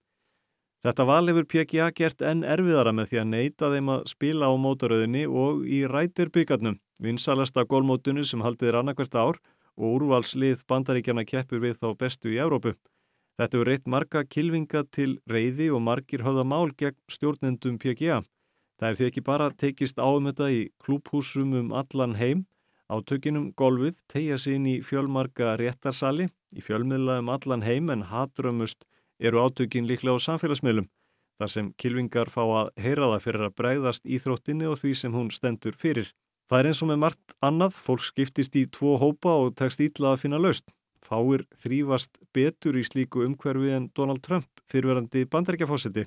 Þetta 0.85 1.07
val 1.09 1.25
hefur 1.31 1.47
PGA 1.49 1.89
gert 1.97 2.21
enn 2.21 2.45
erfiðara 2.45 2.93
með 2.93 3.11
því 3.11 3.21
að 3.23 3.31
neyta 3.31 3.71
þeim 3.73 3.93
að 3.95 4.03
spila 4.11 4.51
á 4.53 4.55
mótaröðinni 4.61 5.25
og 5.25 5.63
í 5.65 5.81
rætirbyggarnum, 5.89 6.77
vinsalasta 7.03 7.65
gólmótunu 7.65 8.25
sem 8.25 8.43
haldið 8.45 8.71
er 8.71 8.81
annarkvært 8.81 9.15
ár 9.15 9.41
og 9.75 9.87
úrvalslið 9.99 10.63
bandaríkjana 10.71 11.25
keppur 11.27 11.63
við 11.63 11.81
þá 11.83 11.89
bestu 11.99 12.31
í 12.31 12.41
Európu. 12.43 12.75
Þetta 13.35 13.57
hefur 13.57 13.69
reitt 13.69 13.91
marga 13.91 14.23
kilvinga 14.25 14.85
til 14.95 15.19
reyði 15.27 15.73
og 15.75 15.83
margir 15.83 16.23
höfða 16.23 16.45
mál 16.47 16.71
gegn 16.79 17.01
stjórnendum 17.11 17.81
PGA. 17.83 18.23
Það 18.79 18.89
er 18.89 18.99
því 18.99 19.07
ekki 19.09 19.23
bara 19.27 19.51
tekist 19.51 19.99
áum 19.99 20.29
þetta 20.31 20.51
í 20.55 20.61
klúphúsum 20.83 21.55
um 21.59 21.73
allan 21.75 22.15
heim. 22.21 22.47
Átökinum 22.91 23.51
golfið 23.59 23.99
tegja 24.13 24.39
sig 24.39 24.59
inn 24.59 24.67
í 24.69 24.75
fjölmarga 24.85 25.55
réttarsali, 25.59 26.29
í 26.55 26.63
fjölmiðla 26.63 27.21
um 27.23 27.31
allan 27.33 27.65
heim 27.67 27.91
en 27.91 28.05
hatrömmust 28.11 28.85
eru 29.19 29.41
átökin 29.41 29.89
líklega 29.89 30.15
á 30.15 30.27
samfélagsmiðlum. 30.27 30.91
Þar 31.41 31.51
sem 31.51 31.71
kilvingar 31.81 32.31
fá 32.31 32.43
að 32.45 32.69
heyra 32.79 33.09
það 33.15 33.25
fyrir 33.25 33.47
að 33.49 33.57
bregðast 33.59 34.05
íþróttinni 34.07 34.69
og 34.71 34.79
því 34.79 34.93
sem 35.01 35.17
hún 35.17 35.33
stendur 35.35 35.75
fyrir. 35.79 36.13
Það 36.51 36.59
er 36.61 36.67
eins 36.69 36.83
og 36.85 36.91
með 36.91 36.99
margt 37.01 37.37
annað, 37.41 37.77
fólk 37.87 38.03
skiptist 38.05 38.57
í 38.61 38.67
tvo 38.69 38.99
hópa 39.01 39.33
og 39.45 39.55
tekst 39.57 39.81
ítla 39.81 40.13
að 40.13 40.27
finna 40.27 40.41
laust. 40.43 40.67
Fáir 41.05 41.47
þrýfast 41.61 42.21
betur 42.37 42.77
í 42.77 42.85
slíku 42.85 43.25
umhverfi 43.25 43.73
en 43.77 43.89
Donald 43.97 44.21
Trump 44.25 44.49
fyrirverandi 44.69 45.25
bandarækjafósiti 45.33 46.05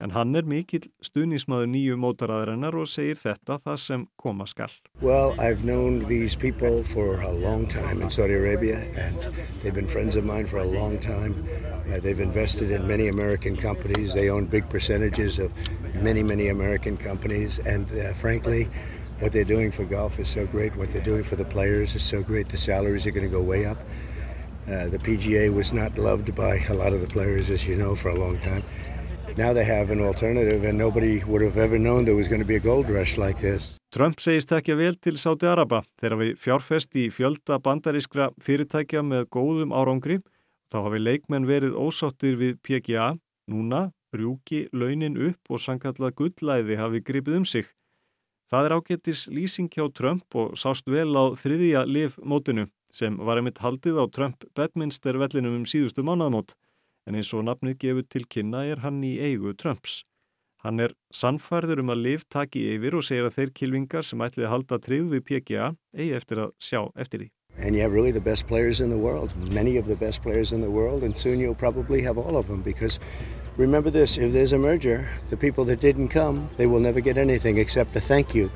en 0.00 0.12
hann 0.12 0.36
er 0.36 0.44
mikill 0.44 0.84
stuðnismæður 1.04 1.70
nýju 1.72 1.96
mótaraðarinnar 2.00 2.76
og 2.76 2.88
segir 2.90 3.16
þetta 3.20 3.56
það 3.62 3.78
sem 3.80 4.02
koma 4.20 4.46
skall. 4.50 4.72
Well, 5.00 5.32
I've 5.40 5.64
known 5.64 6.04
these 6.10 6.36
people 6.36 6.82
for 6.84 7.22
a 7.22 7.32
long 7.32 7.66
time 7.66 8.02
in 8.02 8.10
Saudi 8.10 8.34
Arabia 8.34 8.82
and 8.98 9.30
they've 9.62 9.74
been 9.74 9.88
friends 9.88 10.16
of 10.16 10.24
mine 10.24 10.46
for 10.46 10.58
a 10.58 10.66
long 10.66 10.98
time. 10.98 11.34
Uh, 11.88 12.00
they've 12.00 12.20
invested 12.20 12.70
in 12.70 12.86
many 12.86 13.08
American 13.08 13.56
companies. 13.56 14.12
They 14.12 14.28
own 14.30 14.46
big 14.46 14.68
percentages 14.68 15.38
of 15.38 15.52
many, 16.02 16.22
many 16.22 16.48
American 16.48 16.96
companies 16.96 17.58
and 17.60 17.90
uh, 17.92 18.12
frankly, 18.12 18.68
what 19.20 19.32
they're 19.32 19.44
doing 19.44 19.70
for 19.70 19.84
golf 19.84 20.18
is 20.18 20.28
so 20.28 20.46
great. 20.46 20.76
What 20.76 20.92
they're 20.92 21.02
doing 21.02 21.22
for 21.22 21.36
the 21.36 21.44
players 21.44 21.94
is 21.94 22.02
so 22.02 22.22
great. 22.22 22.48
The 22.48 22.58
salaries 22.58 23.06
are 23.06 23.10
going 23.10 23.28
to 23.28 23.32
go 23.32 23.42
way 23.42 23.64
up. 23.66 23.78
Uh, 24.66 24.88
the 24.88 24.98
PGA 24.98 25.54
was 25.54 25.72
not 25.72 25.96
loved 25.96 26.34
by 26.34 26.56
a 26.68 26.74
lot 26.74 26.92
of 26.92 27.00
the 27.00 27.06
players, 27.06 27.50
as 27.50 27.66
you 27.66 27.76
know, 27.76 27.94
for 27.94 28.10
a 28.10 28.14
long 28.14 28.38
time. 28.40 28.62
Now 29.36 29.52
they 29.52 29.64
have 29.64 29.90
an 29.90 30.00
alternative 30.00 30.64
and 30.64 30.78
nobody 30.78 31.22
would 31.24 31.42
have 31.42 31.58
ever 31.58 31.78
known 31.78 32.04
there 32.04 32.14
was 32.14 32.26
going 32.28 32.40
to 32.40 32.46
be 32.46 32.56
a 32.56 32.60
gold 32.60 32.88
rush 32.88 33.18
like 33.18 33.40
this. 33.40 33.76
Trump 33.92 34.18
segist 34.20 34.50
ekki 34.52 34.74
vel 34.76 34.96
til 34.96 35.20
Sáti 35.20 35.46
Araba 35.48 35.82
þegar 36.00 36.18
við 36.20 36.32
fjárfest 36.40 36.96
í 36.96 37.06
fjölda 37.12 37.60
bandarískra 37.62 38.30
fyrirtækja 38.42 39.04
með 39.04 39.28
góðum 39.36 39.76
árangri. 39.76 40.18
Þá 40.72 40.78
hafi 40.88 41.00
leikmenn 41.04 41.46
verið 41.48 41.76
ósáttir 41.76 42.40
við 42.40 42.58
PGA. 42.64 43.14
Núna 43.52 43.90
rjúki 44.16 44.66
launin 44.72 45.20
upp 45.28 45.52
og 45.52 45.62
sankallað 45.62 46.16
gullæði 46.18 46.80
hafi 46.80 47.04
gripið 47.04 47.42
um 47.42 47.46
sig. 47.46 47.68
Það 48.46 48.66
er 48.66 48.74
ágetis 48.76 49.24
lýsing 49.26 49.70
hjá 49.74 49.88
Trump 49.90 50.36
og 50.38 50.54
sást 50.54 50.86
vel 50.86 51.10
á 51.18 51.34
þriðja 51.34 51.82
liv 51.90 52.14
mótinu 52.22 52.68
sem 52.94 53.16
var 53.18 53.40
einmitt 53.40 53.58
haldið 53.58 53.98
á 53.98 54.04
Trump 54.06 54.46
Bedminster 54.54 55.18
vellinum 55.18 55.56
um 55.58 55.64
síðustu 55.66 56.04
mánaðamót 56.06 56.54
en 57.06 57.18
eins 57.18 57.32
og 57.34 57.42
nafnið 57.46 57.80
gefur 57.82 58.06
til 58.06 58.26
kynna 58.30 58.62
er 58.70 58.84
hann 58.84 59.02
í 59.02 59.16
eigu 59.18 59.50
Trumps. 59.58 60.04
Hann 60.62 60.78
er 60.82 60.94
sannfærður 61.14 61.82
um 61.82 61.90
að 61.94 62.04
liv 62.04 62.22
taki 62.30 62.62
yfir 62.76 62.96
og 62.98 63.04
segir 63.06 63.26
að 63.26 63.36
þeir 63.36 63.52
kilvingar 63.58 64.06
sem 64.06 64.22
ætlið 64.22 64.46
að 64.46 64.54
halda 64.54 64.78
trið 64.86 65.10
við 65.14 65.24
PGA 65.26 65.72
eigi 65.94 66.14
eftir 66.16 66.42
að 66.46 66.54
sjá 66.62 66.80
eftir 66.94 67.24
því. 67.24 67.28
And 67.58 67.74
you 67.74 67.82
have 67.82 67.92
really 67.92 68.12
the 68.12 68.20
best 68.20 68.46
players 68.46 68.80
in 68.80 68.90
the 68.90 68.98
world, 68.98 69.32
many 69.50 69.78
of 69.78 69.86
the 69.86 69.96
best 69.96 70.22
players 70.22 70.52
in 70.52 70.60
the 70.60 70.70
world, 70.70 71.02
and 71.02 71.16
soon 71.16 71.40
you'll 71.40 71.54
probably 71.54 72.02
have 72.02 72.18
all 72.18 72.36
of 72.36 72.46
them 72.46 72.62
because 72.62 73.00
remember 73.56 73.90
this, 73.90 74.18
if 74.18 74.32
there's 74.32 74.52
a 74.52 74.58
merger, 74.58 75.08
the 75.30 75.36
people 75.36 75.64
that 75.64 75.80
didn't 75.80 76.08
come, 76.08 76.48
they 76.56 76.66
will 76.66 76.80
never 76.80 77.00
get 77.00 77.18
anything 77.18 77.58
except 77.58 77.96
a 77.96 78.00
thank 78.00 78.34
you 78.34 78.50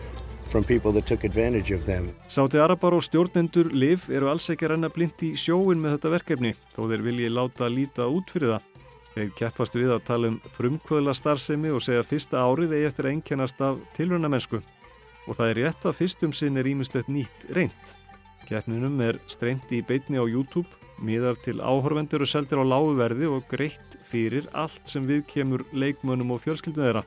from 0.48 0.64
people 0.64 0.92
that 0.92 1.06
took 1.06 1.24
advantage 1.24 1.70
of 1.70 1.86
them. 1.86 2.14
Sáti 2.28 2.58
Arabar 2.58 2.94
og 2.94 3.02
stjórnendur 3.02 3.70
liv 3.72 4.08
eru 4.10 4.28
alls 4.30 4.50
ekki 4.50 4.68
renna 4.68 4.90
blind 4.90 5.22
í 5.22 5.32
sjóin 5.38 5.80
með 5.80 5.96
þetta 5.96 6.12
verkefni 6.16 6.52
þó 6.74 6.82
þeir 6.90 7.06
vilji 7.06 7.30
láta 7.30 7.70
líta 7.70 8.08
út 8.10 8.32
fyrir 8.34 8.56
það. 8.56 8.66
Þeir 9.14 9.30
keppast 9.38 9.78
við 9.78 9.94
að 9.94 10.04
tala 10.06 10.30
um 10.30 10.36
frumkvöðla 10.56 11.14
starfsemi 11.18 11.72
og 11.74 11.82
segja 11.82 12.06
fyrsta 12.06 12.42
árið 12.42 12.76
eigi 12.76 12.90
eftir 12.90 13.08
að 13.08 13.14
einkennast 13.16 13.64
af 13.66 13.80
tilrunamennsku 13.96 14.60
og 14.60 15.36
það 15.38 15.48
er 15.48 15.60
rétt 15.64 15.86
að 15.86 15.98
fyrstum 15.98 16.34
sinn 16.34 16.58
er 16.58 16.66
ímislegt 16.66 17.10
nýtt 17.10 17.48
reynd. 17.54 17.94
Keppninum 18.50 18.98
er 19.06 19.18
streyndi 19.30 19.78
í 19.78 19.86
beitni 19.86 20.18
á 20.18 20.26
YouTube, 20.26 20.66
miðar 20.98 21.38
til 21.44 21.60
áhorvendur 21.62 22.24
og 22.24 22.30
seldir 22.30 22.58
á 22.58 22.64
láguverði 22.66 23.28
og 23.30 23.46
greitt 23.50 23.89
fyrir 24.10 24.48
allt 24.52 24.82
sem 24.90 25.06
við 25.08 25.24
kemur 25.30 25.64
leikmönnum 25.72 26.34
og 26.34 26.42
fjölskyldum 26.44 26.86
þeirra. 26.86 27.04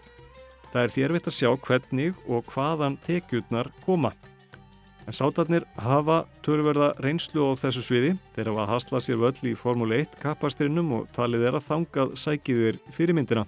Það 0.74 0.84
er 0.84 0.94
þérvitt 0.96 1.28
að 1.30 1.36
sjá 1.38 1.50
hvernig 1.68 2.22
og 2.26 2.48
hvaðan 2.54 2.96
tekjurnar 3.06 3.70
koma. 3.86 4.14
En 5.04 5.16
sátarnir 5.16 5.66
hafa 5.76 6.24
törverða 6.46 6.94
reynslu 7.04 7.44
á 7.44 7.52
þessu 7.60 7.84
sviði, 7.84 8.14
þeir 8.36 8.54
hafa 8.54 8.70
haslað 8.72 9.04
sér 9.04 9.20
völl 9.20 9.50
í 9.52 9.54
Formule 9.60 10.00
1 10.00 10.16
kappastrinnum 10.22 10.94
og 11.00 11.12
talið 11.16 11.50
að 11.52 11.66
þangað 11.68 12.16
sækiðir 12.24 12.80
fyrirmyndina. 12.96 13.44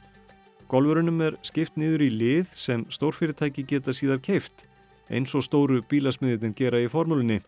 Golfurunum 0.67 1.21
er 1.21 1.39
skipt 1.45 1.77
niður 1.79 2.03
í 2.03 2.11
lið 2.11 2.51
sem 2.59 2.83
stórfyrirtæki 2.91 3.63
geta 3.69 3.93
síðar 3.95 4.19
keift, 4.25 4.65
eins 5.07 5.31
og 5.37 5.45
stóru 5.45 5.79
bílasmiðin 5.89 6.55
gera 6.57 6.81
í 6.81 6.89
formúlinni. 6.91 7.39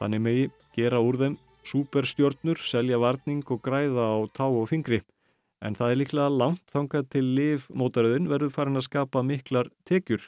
Þannig 0.00 0.22
megi 0.24 0.44
gera 0.78 1.02
úr 1.02 1.18
þeim 1.20 1.38
superstjórnur, 1.66 2.58
selja 2.58 2.98
varning 2.98 3.42
og 3.50 3.60
græða 3.62 4.06
á 4.14 4.18
tá 4.34 4.46
og 4.46 4.68
fingri. 4.70 5.02
En 5.62 5.76
það 5.78 5.92
er 5.92 5.98
líklega 6.00 6.30
langt 6.34 6.72
þangað 6.72 7.08
til 7.14 7.24
liv 7.36 7.66
mótaröðin 7.70 8.28
verður 8.30 8.50
farin 8.54 8.78
að 8.80 8.88
skapa 8.88 9.22
miklar 9.26 9.70
tekjur 9.88 10.24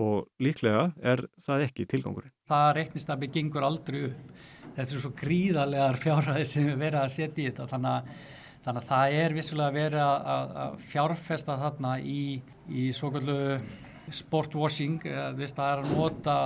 og 0.00 0.28
líklega 0.42 0.92
er 1.02 1.24
það 1.42 1.66
ekki 1.66 1.86
tilgangurinn. 1.90 2.32
Það 2.48 2.68
reiknistabi 2.78 3.28
gengur 3.34 3.66
aldrei 3.66 4.04
upp. 4.08 4.30
Þetta 4.72 4.86
er 4.86 5.02
svo 5.02 5.10
gríðarlegar 5.18 5.98
fjárhæði 6.00 6.44
sem 6.48 6.68
við 6.70 6.78
verðum 6.80 7.02
að 7.02 7.14
setja 7.16 7.42
í 7.42 7.48
þetta 7.50 7.66
þannig 7.68 7.96
að, 7.96 8.28
þannig 8.64 8.82
að 8.82 8.90
það 8.92 9.16
er 9.20 9.34
vissulega 9.36 9.76
verið 9.76 10.04
að 10.06 10.78
fjárfesta 10.92 11.58
þarna 11.60 11.96
í, 12.00 12.22
í 12.72 12.86
svo 12.96 13.10
kallu 13.12 13.40
sportwashing, 14.16 15.02
það 15.02 15.42
er 15.42 15.82
að 15.82 15.90
nota 15.92 16.36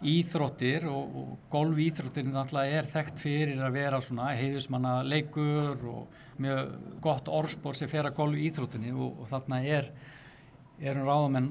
íþróttir 0.00 0.86
og, 0.88 1.16
og 1.20 1.32
golfíþróttin 1.52 2.30
náttúrulega 2.32 2.78
er 2.80 2.88
þekkt 2.88 3.20
fyrir 3.20 3.60
að 3.64 3.76
vera 3.76 4.00
svona 4.04 4.30
heiðusmanna 4.38 4.94
leikur 5.04 5.82
og 5.90 6.22
mjög 6.40 6.70
gott 7.04 7.28
orðspór 7.28 7.76
sem 7.76 7.90
fer 7.90 8.08
að 8.08 8.16
golfíþróttinni 8.20 8.94
og, 8.94 9.20
og 9.20 9.28
þarna 9.28 9.60
er 9.60 9.90
erum 10.80 11.04
ráðamenn 11.08 11.50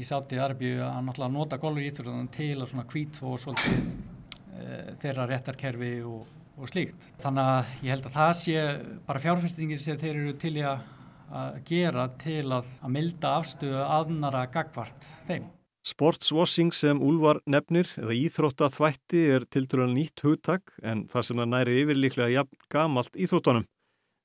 í 0.00 0.06
Sáti 0.08 0.40
Arbíu 0.40 0.80
að 0.86 1.02
náttúrulega 1.08 1.34
nota 1.34 1.60
golfíþróttin 1.60 2.32
til 2.32 2.54
að 2.56 2.70
svona 2.70 2.88
kvítfó 2.88 3.34
og 3.34 3.42
svolítið 3.42 3.76
e, 3.76 4.96
þeirra 5.02 5.28
réttarkerfi 5.28 5.92
og, 6.08 6.24
og 6.56 6.72
slíkt. 6.72 7.10
Þannig 7.20 7.52
að 7.52 7.76
ég 7.82 7.92
held 7.92 8.08
að 8.08 8.16
það 8.16 8.34
sé 8.40 8.66
bara 9.04 9.24
fjárfestingin 9.26 9.82
sem 9.82 10.00
þeir 10.00 10.14
eru 10.14 10.36
til 10.40 10.54
í 10.56 10.64
að 10.64 10.86
að 11.32 11.58
gera 11.68 12.06
til 12.20 12.44
að, 12.52 12.68
að 12.84 12.94
milda 12.94 13.34
afstöðu 13.40 13.82
aðnara 13.82 14.46
gagvart 14.52 15.10
þeim. 15.28 15.48
Sportswashing 15.82 16.70
sem 16.76 17.00
Úlvar 17.02 17.40
nefnir 17.50 17.88
eða 17.98 18.14
íþróttaþvætti 18.14 19.22
er 19.34 19.46
til 19.50 19.64
dærulega 19.66 19.96
nýtt 19.96 20.22
hugtak 20.22 20.70
en 20.86 21.08
það 21.10 21.26
sem 21.26 21.40
það 21.42 21.48
næri 21.56 21.78
yfir 21.80 21.98
líklega 21.98 22.34
jafn 22.36 22.60
gamalt 22.70 23.18
íþróttunum. 23.18 23.66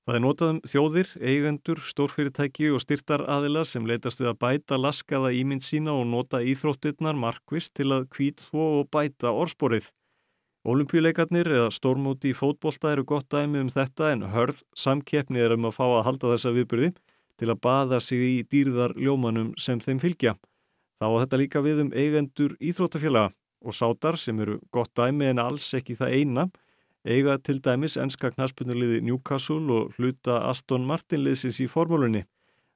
Það 0.07 0.15
er 0.15 0.23
notað 0.23 0.51
um 0.53 0.59
þjóðir, 0.71 1.09
eigendur, 1.19 1.79
stórfyrirtæki 1.83 2.69
og 2.71 2.79
styrtar 2.79 3.25
aðila 3.27 3.65
sem 3.67 3.87
leitast 3.89 4.21
við 4.21 4.29
að 4.31 4.37
bæta 4.45 4.77
laskaða 4.79 5.33
ímynd 5.35 5.65
sína 5.65 5.97
og 5.97 6.05
nota 6.07 6.39
íþróttirnar 6.39 7.17
markvist 7.19 7.73
til 7.75 7.89
að 7.91 8.05
kvít 8.13 8.45
þvó 8.45 8.67
og 8.77 8.91
bæta 8.93 9.33
orðsporið. 9.33 9.89
Olimpíuleikarnir 10.67 11.47
eða 11.47 11.67
stórmóti 11.71 12.33
í 12.33 12.35
fótbolta 12.35 12.89
eru 12.91 13.05
gott 13.07 13.29
dæmi 13.31 13.61
um 13.63 13.69
þetta 13.71 14.09
en 14.11 14.25
hörð 14.33 14.57
samkeppni 14.75 15.39
er 15.39 15.53
um 15.55 15.69
að 15.69 15.77
fá 15.77 15.85
að 15.85 16.03
halda 16.09 16.31
þessa 16.33 16.51
viðbyrði 16.57 16.89
til 17.39 17.47
að 17.53 17.61
baða 17.63 17.99
sig 18.03 18.23
í 18.25 18.33
dýrðar 18.51 18.97
ljómanum 18.99 19.53
sem 19.55 19.79
þeim 19.79 20.01
fylgja. 20.03 20.35
Þá 20.99 21.07
að 21.07 21.19
þetta 21.21 21.39
líka 21.39 21.63
við 21.63 21.81
um 21.85 21.93
eigendur 21.95 22.57
íþróttafélaga 22.59 23.31
og 23.63 23.79
sátar 23.79 24.19
sem 24.19 24.43
eru 24.43 24.59
gott 24.75 24.91
dæmi 24.97 25.31
en 25.31 25.39
alls 25.39 25.71
ekki 25.77 25.95
það 25.95 26.19
eina 26.19 26.49
eiga 27.07 27.37
til 27.39 27.61
dæmis 27.63 27.95
enska 27.95 28.33
knaspunuliði 28.35 28.99
Newcastle 29.07 29.71
og 29.71 29.95
hluta 29.95 30.41
Aston 30.49 30.83
Martin 30.83 31.23
liðsins 31.23 31.61
í 31.63 31.71
formúlunni 31.71 32.25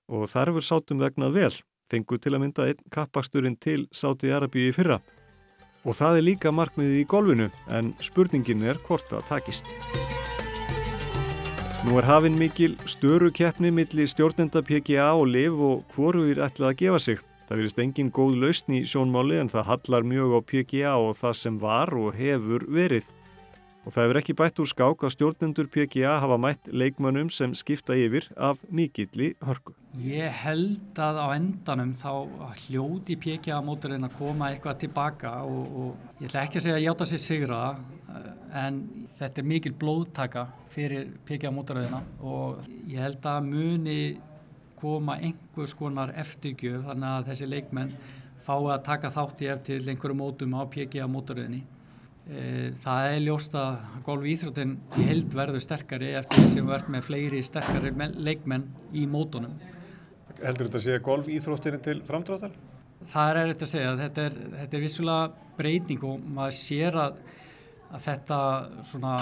og 0.08 0.30
þar 0.32 0.54
hefur 0.54 0.64
sátum 0.64 1.04
vegnað 1.04 1.36
vel, 1.36 1.56
fengu 1.92 2.16
til 2.24 2.38
að 2.38 2.46
mynda 2.46 2.72
einn 2.72 2.88
kappaksturinn 2.92 3.60
til 3.60 3.90
Sáti 3.92 4.32
Arabíu 4.32 4.72
í 4.72 4.76
fyrra. 4.76 5.02
Og 5.82 5.98
það 5.98 6.20
er 6.20 6.28
líka 6.28 6.52
markmiðið 6.54 7.00
í 7.02 7.08
golfinu, 7.10 7.50
en 7.74 7.94
spurningin 8.06 8.62
er 8.70 8.78
hvort 8.86 9.08
það 9.10 9.28
takist. 9.32 9.70
Nú 11.82 11.96
er 11.98 12.06
hafinn 12.06 12.38
mikil 12.38 12.76
störu 12.86 13.32
keppni 13.34 13.72
millir 13.74 14.06
stjórnenda 14.06 14.62
PGA 14.62 15.08
og 15.18 15.32
LIV 15.34 15.64
og 15.66 15.96
hvoru 15.96 16.28
er 16.30 16.44
ætlað 16.46 16.70
að 16.70 16.78
gefa 16.84 17.00
sig. 17.02 17.24
Það 17.50 17.58
verist 17.58 17.82
engin 17.82 18.12
góð 18.14 18.36
lausn 18.44 18.76
í 18.78 18.84
sjónmáli 18.86 19.40
en 19.42 19.50
það 19.50 19.66
hallar 19.72 20.06
mjög 20.06 20.36
á 20.38 20.40
PGA 20.52 20.94
og 21.02 21.18
það 21.18 21.34
sem 21.40 21.58
var 21.60 21.90
og 21.98 22.14
hefur 22.16 22.68
verið. 22.70 23.10
Og 23.82 23.94
það 23.96 24.04
hefur 24.06 24.18
ekki 24.20 24.34
bætt 24.38 24.60
úr 24.62 24.70
skák 24.70 25.04
að 25.08 25.14
stjórnendur 25.16 25.70
PGA 25.74 26.20
hafa 26.22 26.36
mætt 26.38 26.68
leikmönnum 26.70 27.32
sem 27.34 27.56
skipta 27.58 27.96
yfir 27.98 28.28
af 28.38 28.62
mikilli 28.70 29.32
hörku. 29.42 29.74
Ég 29.98 30.30
held 30.44 31.00
að 31.02 31.18
á 31.18 31.28
endanum 31.34 31.96
þá 31.98 32.12
hljóti 32.68 33.18
PGA 33.18 33.58
móturinn 33.66 34.06
að 34.06 34.20
koma 34.20 34.52
eitthvað 34.52 34.84
tilbaka 34.86 35.34
og, 35.50 35.74
og 35.82 36.22
ég 36.22 36.30
ætla 36.30 36.46
ekki 36.46 36.62
að 36.62 36.68
segja 36.68 36.78
að 36.78 36.86
hjáta 36.86 37.10
sér 37.10 37.24
sigra 37.26 37.64
en 38.62 38.80
þetta 39.18 39.42
er 39.42 39.50
mikil 39.50 39.74
blóðtaka 39.82 40.46
fyrir 40.72 41.10
PGA 41.26 41.52
móturöðina 41.56 42.04
og 42.22 42.62
ég 42.86 43.02
held 43.02 43.26
að 43.34 43.50
muni 43.50 44.00
koma 44.82 45.18
einhvers 45.18 45.74
konar 45.78 46.14
eftirgjöf 46.22 46.86
þannig 46.86 47.12
að 47.18 47.30
þessi 47.32 47.50
leikmenn 47.50 47.94
fái 48.46 48.58
að 48.62 48.82
taka 48.86 49.12
þátt 49.14 49.42
í 49.42 49.52
eftir 49.54 49.90
einhverju 49.90 50.18
mótum 50.18 50.58
á 50.58 50.66
PGA 50.70 51.10
móturöðinni. 51.10 51.66
Það 52.82 53.06
er 53.12 53.22
ljóst 53.26 53.56
að 53.58 53.80
golf 54.06 54.26
íþróttin 54.30 54.76
held 54.94 55.34
verður 55.36 55.64
sterkari 55.64 56.12
eftir 56.20 56.46
sem 56.52 56.68
verður 56.70 56.94
með 56.94 57.08
fleiri 57.08 57.42
sterkari 57.44 57.92
leikmenn 58.14 58.68
í 58.94 59.08
mótunum. 59.10 59.58
Heldur 60.42 60.70
þetta 60.70 60.80
að 60.80 60.86
segja 60.86 61.02
golf 61.06 61.28
íþróttinni 61.30 61.82
til 61.84 61.98
framdráttar? 62.06 62.54
Það 63.12 63.32
er 63.32 63.42
erfitt 63.42 63.66
að 63.66 63.72
segja. 63.74 63.92
Þetta 64.00 64.26
er, 64.30 64.40
þetta 64.62 64.78
er 64.78 64.84
vissulega 64.86 65.52
breyting 65.58 66.08
og 66.08 66.24
maður 66.38 66.56
sér 66.58 66.98
að, 67.02 67.20
að 67.90 68.08
þetta 68.08 68.40
svona 68.92 69.18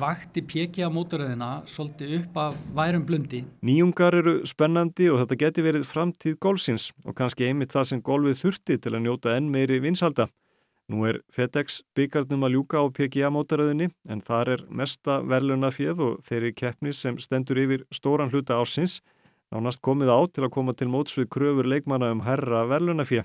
vakti 0.00 0.42
pjeki 0.48 0.84
á 0.84 0.90
móturöðina 0.92 1.50
svolítið 1.68 2.18
upp 2.22 2.38
af 2.42 2.60
værum 2.74 3.06
blundi. 3.08 3.44
Nýjungar 3.64 4.16
eru 4.18 4.38
spennandi 4.48 5.12
og 5.12 5.20
þetta 5.22 5.42
geti 5.44 5.66
verið 5.68 5.88
framtíð 5.88 6.38
golfsins 6.42 6.90
og 7.04 7.16
kannski 7.20 7.50
einmitt 7.50 7.76
það 7.76 7.90
sem 7.92 8.04
golfið 8.04 8.40
þurfti 8.40 8.80
til 8.80 8.96
að 8.96 9.04
njóta 9.06 9.36
enn 9.36 9.52
meiri 9.52 9.82
vinsalda. 9.84 10.32
Nú 10.92 11.06
er 11.08 11.22
FedEx 11.32 11.80
byggarnum 11.96 12.42
að 12.44 12.52
ljúka 12.52 12.82
á 12.82 12.86
PGA 12.92 13.30
mótaröðinni 13.32 13.86
en 14.12 14.20
þar 14.20 14.48
er 14.54 14.62
mesta 14.68 15.22
verðluna 15.24 15.70
fjöð 15.72 16.02
og 16.04 16.18
þeirri 16.28 16.50
keppni 16.52 16.92
sem 16.92 17.16
stendur 17.16 17.60
yfir 17.62 17.86
stóran 17.88 18.28
hluta 18.28 18.58
ásins 18.60 18.98
nánast 19.48 19.80
komið 19.80 20.12
á 20.12 20.20
til 20.28 20.44
að 20.44 20.52
koma 20.52 20.74
til 20.76 20.90
mótsvið 20.92 21.30
kröfur 21.32 21.68
leikmanna 21.72 22.10
um 22.12 22.20
herra 22.26 22.66
verðluna 22.68 23.06
fjöð. 23.08 23.24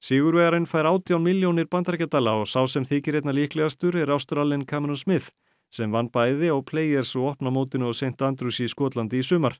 Sigurvegarinn 0.00 0.68
fær 0.68 0.90
18 0.90 1.24
miljónir 1.24 1.70
bandarækjadala 1.72 2.36
og 2.42 2.50
sá 2.52 2.60
sem 2.68 2.84
þykir 2.84 3.20
einna 3.20 3.32
líklegastur 3.36 3.96
er 3.96 4.12
ástralinn 4.12 4.68
Cameron 4.68 5.00
Smith 5.00 5.32
sem 5.72 5.92
vann 5.92 6.12
bæði 6.12 6.52
á 6.52 6.56
Players 6.60 7.14
og 7.16 7.32
opna 7.32 7.52
mótinu 7.54 7.88
og 7.88 7.96
St. 7.96 8.20
Andrews 8.20 8.60
í 8.60 8.68
Skotlandi 8.68 9.20
í 9.20 9.24
sumar. 9.24 9.56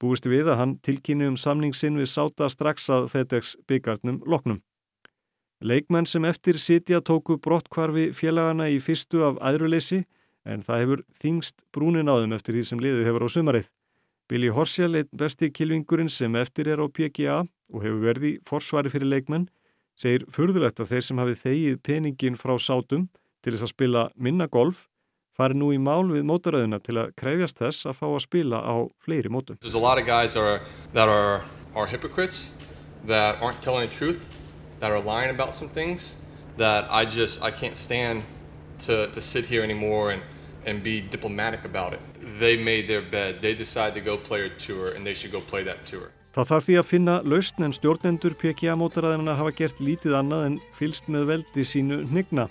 Búist 0.00 0.24
við 0.24 0.48
að 0.48 0.60
hann 0.62 0.74
tilkynni 0.80 1.28
um 1.28 1.36
samningsinn 1.36 2.00
við 2.00 2.08
sáta 2.08 2.48
strax 2.48 2.88
að 2.88 3.10
FedEx 3.12 3.56
byggarnum 3.68 4.22
loknum. 4.24 4.62
Leikmenn 5.60 6.06
sem 6.08 6.24
eftir 6.24 6.56
sitja 6.56 7.02
tóku 7.04 7.36
brottkvarfi 7.36 8.06
félagana 8.16 8.70
í 8.72 8.78
fyrstu 8.80 9.20
af 9.26 9.40
æðruleysi 9.44 10.06
en 10.48 10.62
það 10.64 10.80
hefur 10.80 11.02
þingst 11.20 11.58
brúnin 11.76 12.08
á 12.08 12.16
þeim 12.16 12.32
eftir 12.32 12.56
því 12.56 12.62
sem 12.64 12.80
liðið 12.80 13.08
hefur 13.10 13.24
á 13.24 13.28
sumarið. 13.28 13.66
Billy 14.30 14.48
Horsell, 14.56 14.94
einn 14.96 15.10
besti 15.12 15.50
kilvingurinn 15.52 16.08
sem 16.08 16.32
eftir 16.40 16.70
er 16.72 16.80
á 16.80 16.88
PGA 16.88 17.42
og 17.44 17.84
hefur 17.84 18.00
verið 18.06 18.24
í 18.30 18.32
forsvari 18.48 18.88
fyrir 18.88 19.12
leikmenn, 19.12 19.50
segir 20.00 20.24
furðulegt 20.32 20.80
að 20.80 20.94
þeir 20.94 21.06
sem 21.10 21.20
hafi 21.20 21.36
þegið 21.42 21.78
peningin 21.84 22.40
frá 22.40 22.56
sátum 22.56 23.10
til 23.44 23.52
þess 23.52 23.68
að 23.68 23.74
spila 23.74 24.08
minna 24.16 24.48
golf 24.48 24.86
fari 25.36 25.60
nú 25.60 25.74
í 25.76 25.78
mál 25.78 26.08
við 26.08 26.24
mótaröðuna 26.24 26.80
til 26.80 26.96
að 27.04 27.12
krefjast 27.20 27.60
þess 27.60 27.84
að 27.84 28.00
fá 28.00 28.08
að 28.08 28.20
spila 28.24 28.64
á 28.64 28.88
fleiri 29.04 29.28
mótum. 29.28 29.60
There's 29.60 29.76
a 29.76 29.78
lot 29.78 30.00
of 30.00 30.08
guys 30.08 30.40
are, 30.40 30.64
that 30.94 31.08
are, 31.08 31.44
are 31.76 31.86
hypocrites 31.86 32.52
that 33.04 33.36
aren't 33.42 33.60
telling 33.60 33.84
the 33.84 33.92
truth 33.92 34.39
that 34.80 34.90
are 34.90 35.00
lying 35.00 35.30
about 35.30 35.54
some 35.54 35.68
things 35.68 36.16
that 36.56 36.86
I 36.90 37.04
just 37.04 37.42
I 37.42 37.50
can't 37.50 37.76
stand 37.76 38.22
to, 38.86 39.08
to 39.08 39.20
sit 39.20 39.44
here 39.44 39.62
anymore 39.62 40.10
and, 40.12 40.22
and 40.66 40.82
be 40.82 41.00
diplomatic 41.00 41.64
about 41.64 41.92
it. 41.92 42.00
They 42.38 42.56
made 42.56 42.86
their 42.88 43.02
bed. 43.02 43.40
They 43.40 43.54
decided 43.54 43.94
to 43.94 44.00
go 44.00 44.16
play 44.16 44.46
a 44.46 44.50
tour 44.50 44.92
and 44.92 45.06
they 45.06 45.14
should 45.14 45.32
go 45.32 45.40
play 45.40 45.62
that 45.64 45.86
tour. 45.86 46.10
Það 46.30 46.46
þarf 46.46 46.66
því 46.66 46.74
að 46.78 46.86
finna 46.86 47.14
lausn 47.26 47.64
en 47.66 47.72
stjórnendur 47.74 48.36
PGA 48.38 48.76
mótaræðina 48.78 49.32
hafa 49.34 49.50
gert 49.50 49.80
lítið 49.82 50.14
annað 50.14 50.44
en 50.46 50.58
fylst 50.78 51.08
með 51.10 51.24
veldi 51.32 51.64
sínu 51.66 52.04
hnigna. 52.12 52.46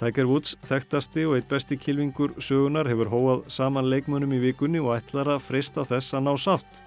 Tiger 0.00 0.26
Woods, 0.26 0.56
þekktasti 0.66 1.28
og 1.28 1.36
eitt 1.36 1.46
besti 1.46 1.78
kilvingur 1.78 2.32
sögunar 2.42 2.90
hefur 2.90 3.12
hóað 3.12 3.44
saman 3.54 3.86
leikmönum 3.92 4.34
í 4.34 4.40
vikunni 4.42 4.82
og 4.82 4.96
ætlar 4.96 5.36
að 5.36 5.44
freysta 5.46 5.84
þess 5.86 6.16
að 6.18 6.26
ná 6.26 6.32
sátt. 6.34 6.82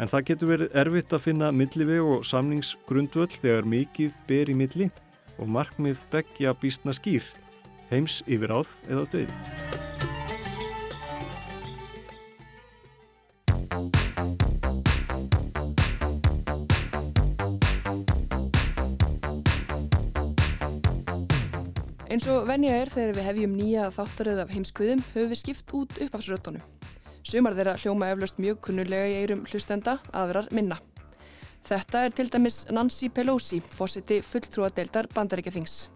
En 0.00 0.08
það 0.08 0.24
getur 0.30 0.50
verið 0.52 0.76
erfitt 0.82 1.12
að 1.12 1.24
finna 1.26 1.50
milliveg 1.52 2.00
og 2.00 2.24
samningsgrundvöld 2.24 3.36
þegar 3.42 3.68
mikið 3.68 4.16
ber 4.28 4.50
í 4.50 4.56
milli 4.56 4.88
og 5.38 5.50
markmið 5.52 6.00
begja 6.12 6.54
býstna 6.56 6.94
skýr, 6.96 7.24
heims 7.92 8.22
yfir 8.26 8.54
áð 8.56 8.72
eða 8.88 9.06
döði. 9.12 9.80
Eins 22.12 22.26
og 22.28 22.44
venja 22.44 22.74
er 22.76 22.90
þegar 22.92 23.14
við 23.16 23.24
hefjum 23.24 23.52
nýja 23.56 23.88
þáttaröð 23.94 24.42
af 24.42 24.52
heimskviðum 24.52 25.00
höfum 25.14 25.30
við 25.32 25.38
skipt 25.40 25.72
út 25.72 26.00
uppafsrötunum. 26.04 26.81
Sumar 27.32 27.54
þeirra 27.56 27.78
hljóma 27.80 28.10
eflaust 28.12 28.40
mjög 28.44 28.58
kunnulega 28.66 29.06
í 29.08 29.12
eirum 29.22 29.46
hlustenda, 29.48 29.94
aðrar 30.12 30.50
minna. 30.52 30.76
Þetta 31.64 32.02
er 32.04 32.12
til 32.12 32.26
dæmis 32.28 32.58
Nancy 32.68 33.08
Pelosi, 33.08 33.62
fósiti 33.64 34.18
fulltrúadeildar 34.26 35.06
bandaríkjathings. 35.14 35.86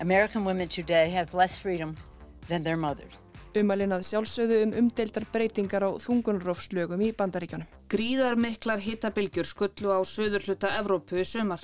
American 0.00 0.46
women 0.48 0.70
today 0.72 1.10
have 1.12 1.36
less 1.36 1.58
freedom 1.60 1.92
than 2.48 2.64
their 2.64 2.80
mothers. 2.80 3.18
Umalinnað 3.52 4.06
sjálfsögðu 4.08 4.62
um 4.64 4.72
umdeildar 4.80 5.26
breytingar 5.34 5.84
á 5.84 5.90
þungunrófslögum 6.00 7.04
í 7.04 7.10
bandaríkjanum. 7.18 7.68
Gríðar 7.92 8.40
miklar 8.40 8.80
hittabilgjur 8.80 9.50
skullu 9.50 9.92
á 9.92 10.00
söður 10.08 10.48
hluta 10.48 10.70
Evrópu 10.78 11.20
í 11.20 11.26
sumar. 11.28 11.60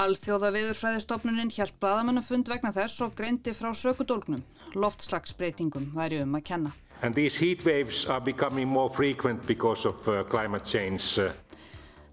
Alþjóða 0.00 0.54
viðurfræðistofnunin 0.56 1.52
hjælt 1.52 1.76
bladamannafund 1.84 2.48
vegna 2.48 2.72
þess 2.72 3.04
og 3.04 3.12
greindi 3.20 3.52
frá 3.52 3.74
sökudólgnum. 3.76 4.40
Loftslagsbreytingum 4.72 5.92
væri 5.92 6.24
um 6.24 6.40
að 6.40 6.48
kenna. 6.48 6.72
And 7.04 7.14
these 7.14 7.36
heat 7.36 7.62
waves 7.66 8.06
are 8.06 8.20
becoming 8.20 8.66
more 8.66 8.88
frequent 8.88 9.46
because 9.46 9.84
of 9.84 10.08
uh, 10.08 10.24
climate 10.24 10.64
change. 10.64 11.18
Uh. 11.18 11.32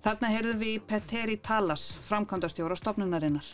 Þarna 0.03 0.31
heyrðum 0.33 0.57
við 0.59 0.81
Petteri 0.83 1.37
Talas, 1.39 1.93
framkvæmdastjóra 2.09 2.75
stofnunarinnar. 2.75 3.45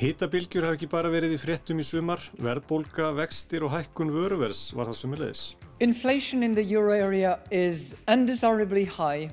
Hittabilgjur 0.00 0.64
hafa 0.64 0.78
ekki 0.78 0.88
bara 0.88 1.10
verið 1.12 1.34
í 1.36 1.40
fréttum 1.42 1.82
í 1.82 1.84
sumar, 1.84 2.24
verðbólka, 2.40 3.10
vextir 3.18 3.66
og 3.66 3.74
hækkun 3.74 4.08
vöruvers 4.14 4.62
var 4.72 4.88
það 4.88 4.96
sumilegis. 5.02 5.42
Inflation 5.84 6.46
in 6.46 6.56
the 6.56 6.64
euro 6.64 6.96
area 6.96 7.36
is 7.50 7.92
undesirably 8.08 8.86
high 8.86 9.28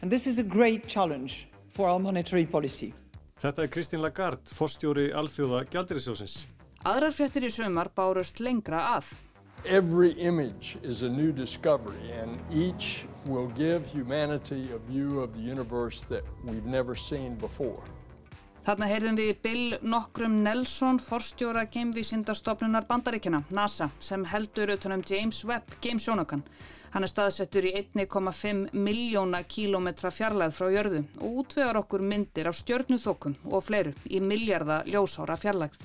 and 0.00 0.10
this 0.10 0.26
is 0.26 0.38
a 0.38 0.46
great 0.56 0.88
challenge 0.88 1.44
for 1.76 1.90
our 1.90 2.00
monetary 2.00 2.46
policy. 2.46 2.94
Þetta 3.36 3.66
er 3.66 3.68
Kristín 3.68 4.00
Lagarde, 4.00 4.48
forstjóri 4.48 5.10
alþjóða 5.12 5.66
gjaldirisjósins. 5.68 6.46
Aðrar 6.88 7.12
fréttir 7.12 7.44
í 7.44 7.52
sumar 7.52 7.92
bárust 7.92 8.40
lengra 8.40 8.80
að. 8.96 9.12
Every 9.64 10.10
image 10.12 10.78
is 10.82 11.02
a 11.02 11.08
new 11.08 11.32
discovery, 11.32 12.12
and 12.12 12.38
each 12.52 13.06
will 13.24 13.48
give 13.48 13.86
humanity 13.86 14.70
a 14.72 14.78
view 14.78 15.20
of 15.20 15.34
the 15.34 15.40
universe 15.40 16.02
that 16.02 16.22
we've 16.44 16.66
never 16.66 16.94
seen 16.94 17.34
before. 17.34 17.82
Þarna 18.66 18.86
heyrðum 18.90 19.18
við 19.18 19.36
Bill 19.42 19.74
Nockrum 19.86 20.40
Nelson, 20.42 20.98
forstjóra 20.98 21.68
geimvísindarstofnunar 21.70 22.88
bandaríkjana, 22.88 23.44
NASA, 23.54 23.92
sem 24.00 24.24
heldur 24.26 24.72
utanum 24.74 25.04
James 25.06 25.44
Webb, 25.46 25.76
geimsjónakan. 25.82 26.42
Hann 26.90 27.06
er 27.06 27.12
staðsettur 27.12 27.68
í 27.68 27.74
1,5 27.78 28.74
miljóna 28.74 29.42
kílómetra 29.46 30.10
fjarlæð 30.10 30.56
frá 30.56 30.72
jörðu 30.74 31.04
og 31.20 31.42
útvegar 31.44 31.78
okkur 31.82 32.02
myndir 32.02 32.50
af 32.50 32.58
stjörnuþokum 32.58 33.38
og 33.52 33.62
fleiru 33.66 33.94
í 34.10 34.18
miljarda 34.18 34.82
ljósára 34.90 35.38
fjarlæð. 35.38 35.78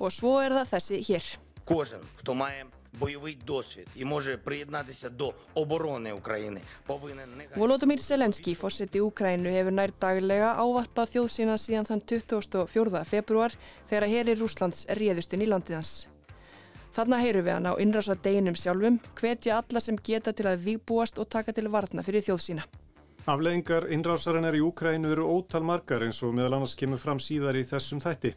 Og 0.00 0.12
svo 0.12 0.36
er 0.42 0.52
það 0.58 0.70
þessi 0.74 1.02
hér. 1.08 1.32
Kosum, 1.64 2.04
stómaðum 2.20 2.72
бойовий 2.99 3.37
досвід 3.47 3.87
і 3.95 4.05
може 4.05 4.37
приєднатися 4.37 5.09
до 5.09 5.33
оборони 5.53 6.13
України, 6.13 6.61
повинен 6.85 7.29
негайно... 7.37 7.65
Volodymyr 7.65 7.99
Zelenski, 7.99 8.55
fórseti 8.55 9.01
Úkrænu, 9.01 9.49
hefur 9.49 9.73
nær 9.73 9.91
daglega 10.01 10.55
ávarpað 10.57 11.11
þjóð 11.13 11.27
sína 11.35 11.57
síðan 11.61 11.89
þann 11.89 12.01
24. 12.01 13.03
februar 13.05 13.53
þegar 13.89 14.07
að 14.07 14.13
heri 14.15 14.35
Rúslands 14.35 14.85
réðust 14.99 15.33
inn 15.33 15.45
í 15.45 15.51
landið 15.51 15.79
hans. 15.79 15.93
Þarna 16.95 17.21
heyru 17.21 17.43
við 17.45 17.53
hann 17.53 17.69
á 17.69 17.73
innrása 17.77 18.15
deginum 18.15 18.57
sjálfum, 18.57 18.99
hvetja 19.19 19.61
alla 19.61 19.79
sem 19.83 19.97
geta 20.09 20.33
til 20.33 20.47
að 20.49 20.63
výbúast 20.65 21.19
og 21.21 21.29
taka 21.29 21.53
til 21.53 21.69
varna 21.69 22.03
fyrir 22.03 22.25
þjóð 22.25 22.41
sína. 22.41 22.63
Afleðingar 23.27 23.89
innrásarinnar 23.91 24.55
í 24.55 24.63
Úkrænu 24.63 25.11
eru 25.11 25.27
ótal 25.27 25.65
margar 25.67 26.05
eins 26.05 26.23
og 26.23 26.33
meðal 26.33 26.57
annars 26.57 26.77
kemur 26.79 26.97
fram 26.97 27.19
síðar 27.19 27.59
í 27.59 27.65
þessum 27.67 27.99
þætti. 27.99 28.31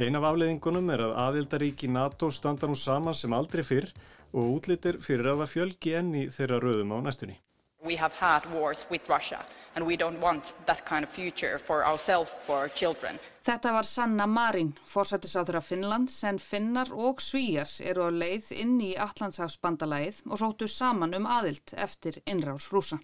Ein 0.00 0.16
af 0.16 0.24
afleðingunum 0.24 0.88
er 0.94 1.02
að 1.04 1.10
aðildaríki 1.20 1.88
NATO 1.92 2.30
standa 2.32 2.66
nú 2.66 2.74
saman 2.78 3.14
sem 3.14 3.32
aldrei 3.36 3.60
fyrr 3.62 3.90
og 4.32 4.54
útlitir 4.56 4.96
fyrir 5.04 5.28
að 5.28 5.42
það 5.42 5.50
fjölgi 5.52 5.92
enni 5.98 6.22
þeirra 6.32 6.60
röðum 6.64 6.94
á 6.96 6.98
næstunni. 7.04 7.36
We 7.84 7.98
have 8.00 8.14
had 8.16 8.46
wars 8.54 8.86
with 8.90 9.10
Russia 9.10 9.44
and 9.76 9.84
we 9.84 9.96
don't 9.96 10.18
want 10.20 10.54
that 10.66 10.84
kind 10.86 11.04
of 11.04 11.10
future 11.10 11.58
for 11.58 11.84
ourselves, 11.84 12.32
for 12.46 12.56
our 12.64 12.68
children. 12.68 13.18
Þetta 13.44 13.72
var 13.72 13.84
Sanna 13.84 14.26
Marin, 14.26 14.72
fórsættisáþur 14.86 15.60
af 15.60 15.68
Finnlands, 15.68 16.24
en 16.24 16.38
Finnar 16.38 16.92
og 16.92 17.20
Svíjar 17.20 17.68
eru 17.84 18.08
á 18.08 18.10
leið 18.10 18.52
inn 18.56 18.76
í 18.80 18.92
Allandshafsbandalagið 18.96 20.22
og 20.30 20.40
sóttu 20.40 20.68
saman 20.70 21.14
um 21.18 21.26
aðild 21.26 21.74
eftir 21.76 22.22
innrás 22.24 22.70
rúsa. 22.72 23.00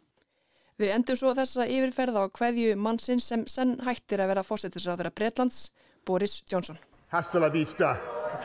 Við 0.79 0.93
endum 0.95 1.17
svo 1.19 1.33
þessa 1.35 1.65
yfirferð 1.67 2.21
á 2.23 2.25
hverju 2.31 2.77
mannsins 2.79 3.25
sem 3.27 3.41
senn 3.51 3.81
hættir 3.83 4.21
að 4.23 4.29
vera 4.31 4.45
fórsættisáþur 4.47 5.09
af 5.11 5.15
Breitlands, 5.19 5.73
Boris 6.07 6.37
Johnson. 6.47 6.79
Hasta 7.11 7.41
la 7.43 7.49
vista, 7.51 7.97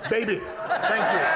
baby. 0.09 0.39
Thank 0.87 1.11
you. 1.13 1.27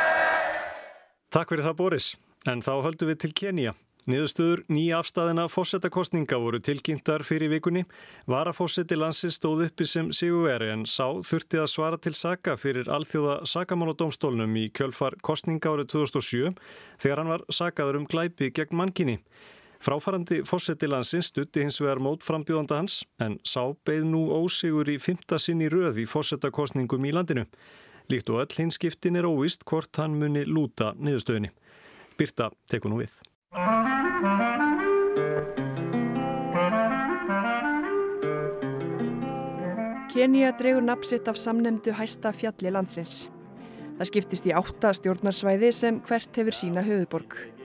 Takk 1.29 1.51
fyrir 1.51 1.67
það 1.67 1.75
Boris, 1.77 2.07
en 2.49 2.63
þá 2.65 2.71
höldum 2.88 3.12
við 3.12 3.19
til 3.21 3.36
Kenya. 3.38 3.73
Niðurstöður 4.07 4.62
nýja 4.71 5.01
afstæðina 5.03 5.45
fósettakostninga 5.51 6.39
voru 6.39 6.62
tilkynntar 6.63 7.25
fyrir 7.27 7.51
vikunni. 7.51 7.83
Varafósetti 8.31 8.95
landsins 8.97 9.36
stóð 9.38 9.65
uppi 9.67 9.86
sem 9.86 10.10
sigurveri 10.15 10.71
en 10.71 10.86
sá 10.88 11.12
þurfti 11.27 11.60
að 11.60 11.67
svara 11.73 11.99
til 12.01 12.15
saka 12.15 12.55
fyrir 12.57 12.88
alþjóða 12.88 13.41
sakamáladómstólnum 13.51 14.55
í 14.63 14.69
kjölfar 14.71 15.19
kostninga 15.21 15.75
árið 15.75 15.91
2007 15.93 16.55
þegar 17.03 17.21
hann 17.21 17.33
var 17.36 17.45
sakaður 17.51 17.99
um 17.99 18.10
glæpi 18.10 18.49
gegn 18.55 18.79
mannkynni. 18.79 19.19
Fráfarandi 19.80 20.42
fósetti 20.46 20.88
landsins 20.90 21.30
stutti 21.32 21.62
hins 21.62 21.78
vegar 21.82 22.02
mótframbjóðanda 22.02 22.80
hans 22.80 23.04
en 23.22 23.38
sá 23.46 23.62
beð 23.86 24.08
nú 24.10 24.24
ósigur 24.34 24.90
í 24.90 24.98
fymta 25.02 25.38
sinn 25.42 25.62
í 25.62 25.70
röð 25.70 26.02
í 26.02 26.08
fósettakostningum 26.10 27.06
í 27.06 27.13
landinu. 27.13 27.46
Líkt 28.10 28.32
og 28.32 28.42
öll 28.42 28.58
hins 28.58 28.80
skiptin 28.80 29.20
er 29.20 29.28
óvist 29.30 29.66
hvort 29.68 30.00
hann 30.02 30.18
muni 30.18 30.46
lúta 30.48 30.94
niðurstöðinni. 30.98 31.52
Birta 32.18 32.50
tekur 32.72 32.94
nú 32.94 33.02
við. 33.04 33.13
Kenya 40.18 40.54
dregur 40.58 40.82
napsitt 40.82 41.28
af 41.30 41.38
samnemdu 41.38 41.94
hæsta 41.94 42.32
fjalli 42.34 42.72
landsins. 42.74 43.28
Það 44.00 44.10
skiptist 44.10 44.48
í 44.50 44.56
átta 44.56 44.94
stjórnarsvæði 44.98 45.70
sem 45.74 46.02
hvert 46.08 46.42
hefur 46.42 46.58
sína 46.58 46.82
höfuborg. 46.86 47.57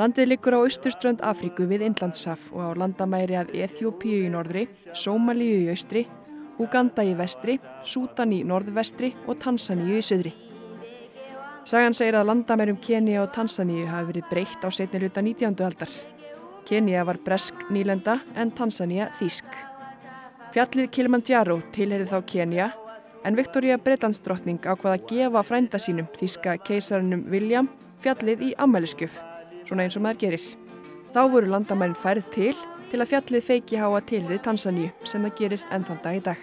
Landið 0.00 0.30
liggur 0.30 0.54
á 0.56 0.64
austurströnd 0.64 1.20
Afríku 1.20 1.66
við 1.68 1.82
Indlandshaf 1.84 2.46
og 2.54 2.72
á 2.72 2.78
landamæri 2.80 3.34
af 3.36 3.50
Eþjópíu 3.52 4.22
í 4.24 4.30
norðri, 4.32 4.62
Sómalíu 4.96 5.58
í 5.66 5.68
austri, 5.68 6.06
Uganda 6.56 7.04
í 7.04 7.12
vestri, 7.18 7.58
Sútan 7.84 8.32
í 8.32 8.38
norðvestri 8.48 9.10
og 9.28 9.36
Tansaníu 9.44 9.98
í 9.98 10.06
söðri. 10.06 10.32
Sagan 11.68 11.92
segir 11.92 12.16
að 12.16 12.30
landamærum 12.30 12.80
Kenia 12.80 13.20
og 13.26 13.34
Tansaníu 13.36 13.84
hafi 13.92 14.08
verið 14.14 14.30
breytt 14.32 14.64
á 14.64 14.72
setni 14.72 15.02
hluta 15.02 15.20
19. 15.20 15.60
aldar. 15.68 15.92
Kenia 16.64 17.04
var 17.04 17.20
bresk 17.20 17.68
nýlenda 17.68 18.22
en 18.40 18.56
Tansaníu 18.56 19.10
þýsk. 19.20 19.52
Fjallið 20.56 20.92
Kilimanjaro 20.96 21.60
tilherið 21.76 22.14
þá 22.14 22.20
Kenia 22.24 22.72
en 23.20 23.36
Viktoria 23.36 23.76
Breitlandsdrottning 23.76 24.64
ákvaða 24.64 24.96
að 24.96 25.10
gefa 25.12 25.44
frænda 25.44 25.76
sínum 25.76 26.08
þýska 26.16 26.56
keisarunum 26.64 27.28
William 27.28 27.68
fjallið 28.00 28.48
í 28.48 28.54
ammæliskjöf, 28.56 29.20
svona 29.70 29.86
eins 29.86 29.96
og 29.96 30.04
maður 30.04 30.22
gerir. 30.24 30.44
Þá 31.14 31.22
voru 31.30 31.50
landamærin 31.54 31.98
færð 31.98 32.26
til 32.34 32.54
til 32.90 32.98
að 32.98 33.10
fjallið 33.12 33.46
feiki 33.46 33.78
háa 33.78 34.00
tilherið 34.02 34.42
Tansaníu 34.46 34.90
sem 35.06 35.22
það 35.22 35.36
gerir 35.38 35.66
ennþann 35.70 36.02
dag 36.02 36.18
í 36.18 36.22
dag. 36.26 36.40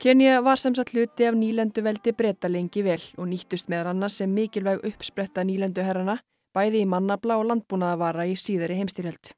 Kenya 0.00 0.40
var 0.40 0.56
sem 0.56 0.74
sagt 0.74 0.94
hluti 0.94 1.26
af 1.28 1.36
nýlenduveldi 1.36 2.14
breyta 2.16 2.48
lengi 2.48 2.82
vel 2.82 3.02
og 3.20 3.28
nýttust 3.28 3.68
meðan 3.68 3.92
annars 3.92 4.16
sem 4.18 4.32
mikilvæg 4.32 4.86
uppspretta 4.88 5.44
nýlenduherrana 5.44 6.16
bæði 6.56 6.80
í 6.82 6.88
mannabla 6.88 7.36
og 7.38 7.50
landbúnaðavara 7.50 8.24
í 8.26 8.34
síðari 8.40 8.78
heimstyrjöld. 8.80 9.34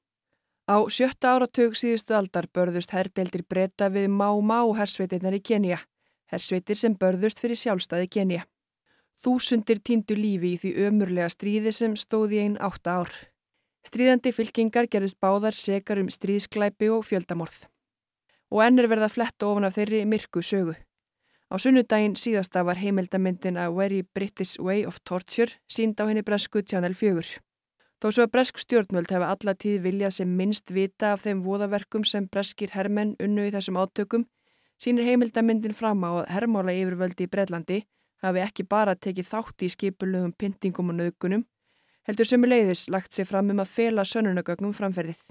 Á 0.70 0.78
sjötta 0.86 1.34
áratug 1.34 1.74
síðustu 1.76 2.14
aldar 2.14 2.46
börðust 2.54 2.94
herrdeildir 2.94 3.42
breyta 3.42 3.90
við 3.90 4.06
Má 4.14 4.30
Má 4.38 4.62
hersveitirnar 4.78 5.34
í 5.34 5.42
Kenya, 5.42 5.82
hersveitir 6.30 6.78
sem 6.78 6.94
börðust 6.94 7.42
fyrir 7.42 7.58
sjálfstæði 7.58 8.08
Kenya. 8.08 8.46
Þúsundir 9.22 9.78
týndu 9.86 10.16
lífi 10.18 10.48
í 10.56 10.56
því 10.58 10.70
ömurlega 10.88 11.28
stríði 11.30 11.70
sem 11.70 11.92
stóði 11.94 12.40
einn 12.42 12.56
átta 12.58 12.96
ár. 13.02 13.12
Stríðandi 13.86 14.32
fylkingar 14.34 14.88
gerðust 14.90 15.20
báðar 15.22 15.54
sekar 15.54 16.00
um 16.02 16.08
stríðsklæpi 16.10 16.88
og 16.90 17.04
fjöldamorð 17.06 17.68
og 18.52 18.60
enn 18.66 18.82
verið 18.82 19.06
að 19.06 19.14
fletta 19.14 19.46
ofan 19.48 19.64
af 19.64 19.78
þeirri 19.78 20.02
myrku 20.04 20.42
sögu. 20.44 20.74
Á 21.48 21.54
sunnudaginn 21.62 22.18
síðasta 22.18 22.64
var 22.66 22.80
heimildamindin 22.82 23.56
A 23.56 23.70
Very 23.72 24.02
British 24.02 24.58
Way 24.60 24.84
of 24.90 24.98
Torture 25.08 25.54
sínd 25.70 26.02
á 26.02 26.04
henni 26.10 26.26
bresku 26.26 26.60
Channel 26.60 26.92
4. 26.98 27.38
Þó 28.02 28.06
svo 28.10 28.26
að 28.26 28.32
bresk 28.34 28.58
stjórnvöld 28.58 29.14
hefa 29.14 29.30
alla 29.30 29.54
tíð 29.54 29.86
viljað 29.86 30.16
sem 30.18 30.36
minnst 30.36 30.74
vita 30.74 31.14
af 31.14 31.22
þeim 31.24 31.44
voðaverkum 31.46 32.04
sem 32.04 32.26
breskir 32.26 32.74
hermenn 32.74 33.14
unnu 33.22 33.46
í 33.46 33.54
þessum 33.54 33.78
átökum, 33.78 34.26
sínir 34.82 35.06
heimildamindin 35.06 35.78
fram 35.78 36.02
á 36.02 36.10
að 36.10 36.30
hermála 36.34 36.74
yfirvöldi 36.74 37.28
í 37.28 37.32
Breitlandi 37.32 37.82
hafi 38.22 38.42
ekki 38.44 38.66
bara 38.68 38.94
tekið 38.94 39.28
þátt 39.28 39.64
í 39.66 39.70
skipulögum 39.72 40.32
pyntingum 40.38 40.92
og 40.92 40.98
nöðgunum, 41.00 41.44
heldur 42.08 42.28
sömuleiðis 42.28 42.88
lagt 42.90 43.14
sér 43.14 43.28
fram 43.28 43.50
um 43.54 43.62
að 43.62 43.72
fela 43.76 44.04
sönunagögnum 44.06 44.74
framferðið. 44.76 45.22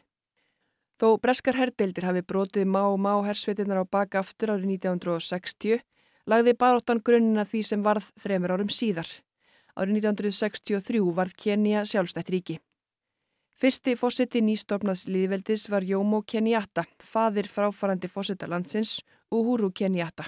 Þó 1.02 1.18
breskar 1.18 1.58
herdeildir 1.58 2.06
hafi 2.06 2.22
brotið 2.22 2.68
má 2.70 2.84
og 2.86 3.00
má 3.02 3.14
hersveitinnar 3.26 3.82
á 3.82 3.86
baka 3.90 4.20
aftur 4.22 4.54
árið 4.54 4.76
1960, 4.78 5.80
lagði 6.30 6.54
baróttan 6.54 7.02
grunnina 7.02 7.46
því 7.48 7.62
sem 7.66 7.82
varð 7.82 8.12
þremur 8.22 8.54
árum 8.54 8.70
síðar. 8.70 9.10
Árið 9.74 10.04
1963 10.04 11.02
varð 11.18 11.34
Kenya 11.40 11.86
sjálfstætt 11.90 12.30
ríki. 12.30 12.60
Fyrsti 13.62 13.94
fósiti 13.98 14.42
nýstofnaðs 14.42 15.08
liðveldis 15.10 15.68
var 15.70 15.86
Jómo 15.86 16.24
Kenyatta, 16.26 16.86
fadir 16.98 17.46
fráfarandi 17.46 18.10
fósita 18.10 18.50
landsins, 18.50 19.00
Uhuru 19.30 19.70
Kenyatta. 19.70 20.26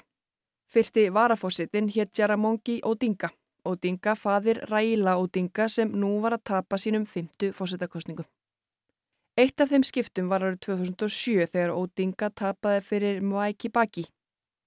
Fyrsti 0.74 1.14
varafósitin 1.14 1.88
hétt 1.88 2.18
Jaramongi 2.18 2.80
Odinga. 2.82 3.30
Odinga 3.66 4.16
fadir 4.16 4.58
Raila 4.70 5.18
Odinga 5.18 5.68
sem 5.70 5.92
nú 6.02 6.16
var 6.22 6.34
að 6.34 6.42
tapa 6.50 6.80
sínum 6.82 7.04
fymtu 7.06 7.52
fósitakostningum. 7.54 8.26
Eitt 9.38 9.62
af 9.62 9.70
þeim 9.70 9.86
skiptum 9.86 10.32
var 10.32 10.42
árið 10.42 10.58
2007 10.66 11.46
þegar 11.54 11.76
Odinga 11.76 12.32
tapaði 12.42 12.82
fyrir 12.88 13.22
Mwai 13.22 13.54
Kibaki. 13.54 14.08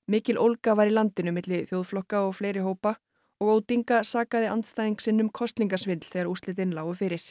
Mikil 0.07 0.39
Olga 0.39 0.77
var 0.79 0.87
í 0.87 0.95
landinu 0.95 1.35
millir 1.35 1.67
þjóðflokka 1.73 2.23
og 2.29 2.39
fleiri 2.39 2.63
hópa 2.63 2.95
og 3.43 3.53
Odinga 3.57 4.05
sagaði 4.07 4.53
andstæðing 4.55 5.03
sinnum 5.03 5.33
kostlingasvindl 5.41 6.07
þegar 6.13 6.31
úslitinn 6.31 6.79
lágu 6.79 6.95
fyrir. 7.03 7.27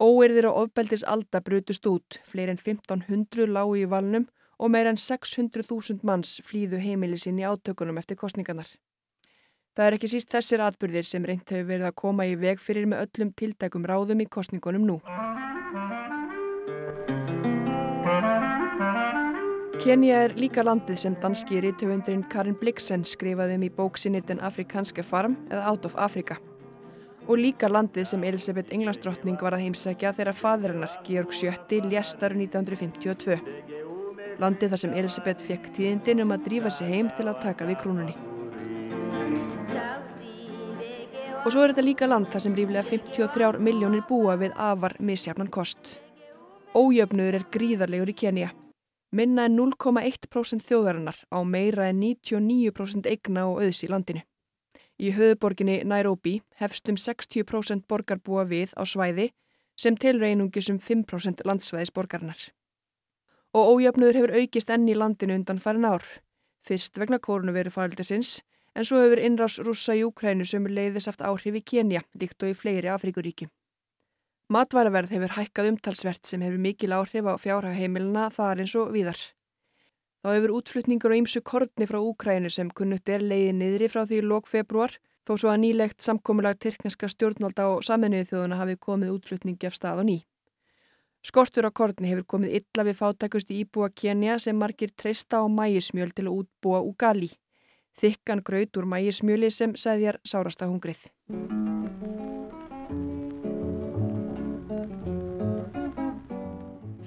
Óerðir 0.00 0.48
og 0.48 0.62
ofbeldis 0.64 1.04
alda 1.04 1.44
brutust 1.44 1.84
út, 1.86 2.22
fleiri 2.24 2.56
en 2.56 2.64
1500 2.64 3.52
lágu 3.52 3.76
í 3.76 3.84
valnum 3.84 4.24
og 4.58 4.70
meir 4.74 4.90
en 4.90 4.98
600.000 4.98 6.02
manns 6.02 6.40
flýðu 6.44 6.82
heimili 6.82 7.18
sín 7.18 7.38
í 7.38 7.46
átökunum 7.46 7.98
eftir 8.02 8.18
kostningarnar. 8.18 8.68
Það 9.78 9.86
er 9.86 9.94
ekki 9.94 10.08
síst 10.10 10.32
þessir 10.34 10.62
atbyrðir 10.66 11.06
sem 11.06 11.22
reynd 11.22 11.46
hefur 11.46 11.68
verið 11.68 11.86
að 11.86 11.98
koma 12.02 12.24
í 12.26 12.34
veg 12.34 12.58
fyrir 12.58 12.88
með 12.90 13.04
öllum 13.04 13.28
tildækum 13.38 13.86
ráðum 13.86 14.24
í 14.24 14.26
kostningunum 14.26 14.88
nú. 14.88 14.96
Kenya 19.78 20.24
er 20.24 20.34
líka 20.34 20.64
landið 20.66 20.98
sem 20.98 21.14
danski 21.22 21.62
rítöfundurinn 21.62 22.26
Karin 22.26 22.58
Blixen 22.58 23.06
skrifaði 23.06 23.54
um 23.60 23.68
í 23.68 23.70
bóksinni 23.70 24.24
Den 24.26 24.42
Afrikanske 24.42 25.06
Farm 25.06 25.38
eða 25.46 25.70
Out 25.70 25.86
of 25.86 25.94
Africa. 25.94 26.40
Og 27.28 27.38
líka 27.38 27.70
landið 27.70 28.10
sem 28.10 28.26
Elisabeth 28.26 28.74
Englandsdrottning 28.74 29.38
var 29.38 29.54
að 29.54 29.68
heimsækja 29.68 30.16
þegar 30.18 30.34
fadrennar 30.34 30.98
Georg 31.06 31.30
Sjötti 31.30 31.78
léstar 31.86 32.34
1952. 32.34 33.77
Landið 34.38 34.70
þar 34.72 34.80
sem 34.84 34.92
Elisabeth 34.94 35.42
fekk 35.42 35.70
tíðindin 35.74 36.22
um 36.22 36.34
að 36.34 36.44
drífa 36.46 36.70
sig 36.70 36.90
heim 36.92 37.08
til 37.16 37.26
að 37.26 37.40
taka 37.42 37.66
við 37.66 37.80
krúnunni. 37.82 38.14
Og 41.42 41.52
svo 41.54 41.62
er 41.64 41.72
þetta 41.72 41.86
líka 41.86 42.06
land 42.06 42.28
þar 42.30 42.44
sem 42.44 42.54
ríflega 42.54 42.84
53 42.86 43.58
miljónir 43.62 44.02
búa 44.06 44.36
við 44.38 44.54
afar 44.54 44.94
misjafnan 45.00 45.50
kost. 45.50 45.98
Ójöfnuður 46.76 47.38
er 47.38 47.46
gríðarlegur 47.54 48.12
í 48.12 48.16
Kenya. 48.18 48.50
Minna 49.10 49.46
en 49.48 49.56
0,1% 49.56 50.66
þjóðarinnar 50.66 51.22
á 51.32 51.38
meira 51.40 51.88
en 51.88 52.02
99% 52.02 53.08
eigna 53.08 53.46
og 53.48 53.62
auðs 53.64 53.80
í 53.86 53.88
landinu. 53.88 54.22
Í 54.98 55.14
höfuborginni 55.14 55.80
Nairobi 55.86 56.40
hefst 56.60 56.90
um 56.90 56.98
60% 56.98 57.86
borgarbúa 57.88 58.44
við 58.50 58.74
á 58.76 58.82
svæði 58.82 59.30
sem 59.78 59.96
tilreinungis 59.96 60.68
um 60.68 60.78
5% 60.82 61.46
landsvæðis 61.46 61.94
borgarinnar. 61.94 62.50
Og 63.56 63.78
ójöfnuður 63.78 64.18
hefur 64.18 64.34
aukist 64.40 64.70
enn 64.70 64.88
í 64.88 64.96
landinu 64.96 65.38
undan 65.38 65.60
farin 65.62 65.88
ár. 65.88 66.04
Fyrst 66.66 66.98
vegna 67.00 67.18
kórnuveru 67.18 67.72
faraldisins 67.72 68.40
en 68.74 68.84
svo 68.84 69.00
hefur 69.02 69.22
innrás 69.24 69.56
rússa 69.64 69.96
í 69.96 70.04
Ukrænu 70.06 70.44
sem 70.46 70.66
leiðis 70.66 71.08
aft 71.08 71.24
áhrif 71.24 71.56
í 71.56 71.64
Kenya 71.64 72.02
líkt 72.20 72.42
og 72.44 72.52
í 72.52 72.58
fleiri 72.58 72.92
Afrikuríkjum. 72.92 73.50
Matværaverð 74.52 75.10
hefur 75.16 75.34
hækkað 75.36 75.72
umtalsvert 75.72 76.28
sem 76.28 76.44
hefur 76.44 76.60
mikil 76.62 76.94
áhrif 76.96 77.26
á 77.28 77.34
fjárhaheimilina 77.40 78.28
þar 78.32 78.62
eins 78.62 78.76
og 78.80 78.94
víðar. 78.94 79.18
Þá 80.22 80.28
hefur 80.34 80.54
útflutningur 80.58 81.12
og 81.14 81.20
ýmsu 81.22 81.42
kortni 81.44 81.86
frá 81.88 81.98
Úkrænu 82.00 82.50
sem 82.50 82.70
kunnutt 82.70 83.08
er 83.12 83.22
leiði 83.22 83.52
niðri 83.56 83.90
frá 83.92 84.06
því 84.08 84.22
lók 84.24 84.48
februar 84.50 84.96
þó 85.28 85.36
svo 85.36 85.52
að 85.52 85.60
nýlegt 85.64 86.00
samkomulag 86.04 86.56
tyrkneska 86.64 87.10
stjórnvalda 87.12 87.68
og 87.74 87.84
saminuði 87.86 88.30
þjóðuna 88.30 88.58
hafi 88.62 88.78
komið 88.80 89.12
útflutningi 89.18 89.68
af 89.68 89.76
stað 89.76 90.00
og 90.02 90.08
ný. 90.08 90.18
Skortur 91.26 91.66
á 91.66 91.70
korni 91.74 92.12
hefur 92.12 92.26
komið 92.36 92.60
illa 92.60 92.84
við 92.86 92.98
fátakustu 93.00 93.56
íbúa 93.58 93.90
Kenya 93.90 94.38
sem 94.38 94.56
margir 94.56 94.92
treysta 94.94 95.42
á 95.42 95.44
mægismjöl 95.50 96.14
til 96.14 96.28
að 96.28 96.44
útbúa 96.44 96.80
ugali. 96.86 97.32
Þykkan 97.98 98.44
graut 98.46 98.78
úr 98.78 98.86
mægismjöli 98.86 99.50
sem 99.50 99.74
segðjar 99.74 100.20
sárasta 100.22 100.70
hungrið. 100.70 101.08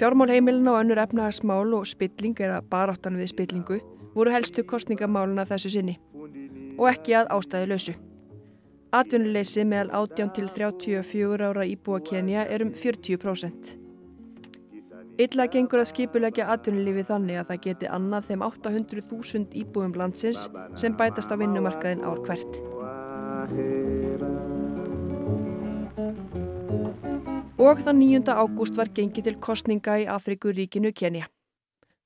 Fjármálheimilin 0.01 0.67
og 0.67 0.79
önnur 0.81 0.99
efnahagsmál 0.99 1.73
og 1.77 1.87
spilling 1.87 2.39
eða 2.41 2.61
baráttan 2.61 3.19
við 3.21 3.31
spillingu 3.31 3.77
voru 4.15 4.31
helstu 4.33 4.65
kostningamáluna 4.67 5.45
þessu 5.47 5.69
sinni 5.71 5.99
og 6.77 6.87
ekki 6.89 7.13
að 7.15 7.29
ástæði 7.35 7.69
lausu. 7.69 7.93
Atvinnuleysi 8.91 9.63
meðal 9.63 9.93
18 10.03 10.33
til 10.35 10.49
34 10.49 11.51
ára 11.51 11.67
íbúa 11.69 12.01
Kenya 12.03 12.43
er 12.49 12.65
um 12.65 12.73
40%. 12.73 13.80
Illa 15.19 15.47
gengur 15.51 15.81
að 15.81 15.89
skipulegja 15.91 16.47
atvinnulífi 16.53 17.03
þannig 17.09 17.41
að 17.41 17.49
það 17.49 17.63
geti 17.65 17.89
annað 17.91 18.29
þeim 18.29 18.45
800.000 18.47 19.57
íbúum 19.59 19.95
landsins 19.99 20.45
sem 20.79 20.95
bætast 20.95 21.33
á 21.33 21.35
vinnumarkaðin 21.35 22.05
ár 22.07 22.21
hvert. 22.23 22.61
Og 27.61 27.83
þann 27.83 27.99
9. 28.01 28.23
ágúst 28.31 28.79
var 28.79 28.89
gengið 28.95 29.27
til 29.27 29.37
kostninga 29.43 29.99
í 30.01 30.07
Afrikuríkinu 30.09 30.93
Kenya. 30.95 31.27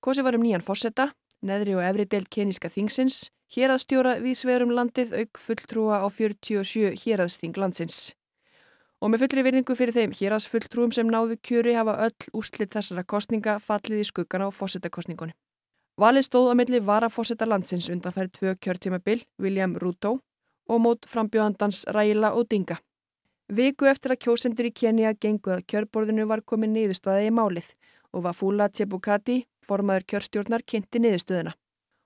Kosi 0.02 0.26
var 0.26 0.36
um 0.36 0.44
nýjan 0.44 0.66
fórsetta, 0.66 1.12
neðri 1.46 1.78
og 1.78 1.86
efri 1.86 2.10
del 2.10 2.26
keníska 2.26 2.70
þingsins, 2.74 3.30
héraðstjóra 3.54 4.18
við 4.26 4.36
sverum 4.42 4.74
landið 4.74 5.16
auk 5.22 5.40
fulltrúa 5.40 6.02
á 6.02 6.08
47 6.10 6.98
héraðsting 7.06 7.56
landsins. 7.58 8.16
Og 9.04 9.12
með 9.12 9.26
fullri 9.26 9.44
virðingu 9.46 9.76
fyrir 9.76 9.96
þeim 9.96 10.14
héraðsfulltrúum 10.16 10.94
sem 10.96 11.10
náðu 11.12 11.38
kjöri 11.44 11.76
hafa 11.76 11.98
öll 12.08 12.30
úrslit 12.34 12.72
þessara 12.74 13.04
kostninga 13.04 13.58
fallið 13.60 14.04
í 14.04 14.08
skuggana 14.08 14.48
á 14.48 14.52
fórsetakostningunni. 14.56 15.36
Valið 16.00 16.26
stóð 16.28 16.52
á 16.52 16.54
milli 16.60 16.80
varafórseta 16.84 17.48
landsins 17.48 17.88
undan 17.92 18.12
færið 18.16 18.32
tvö 18.38 18.56
kjörtímabil, 18.60 19.22
William 19.40 19.78
Ruto, 19.80 20.18
og 20.68 20.82
mót 20.82 21.08
frambjóðandans 21.08 21.86
Raila 21.96 22.34
Odinga. 22.36 22.80
Viku 23.48 23.86
eftir 23.86 24.16
að 24.16 24.22
kjósendur 24.26 24.68
í 24.68 24.74
Kenya 24.74 25.14
genguð 25.14 25.60
að 25.60 25.66
kjörborðinu 25.72 26.26
var 26.28 26.42
komin 26.42 26.74
niðurstaði 26.74 27.30
í 27.30 27.36
málið 27.36 27.72
og 28.16 28.24
Wafula 28.26 28.70
Chebukati, 28.72 29.44
formaður 29.62 30.08
kjörstjórnar, 30.12 30.64
kynnti 30.66 31.02
niðurstöðuna. 31.04 31.54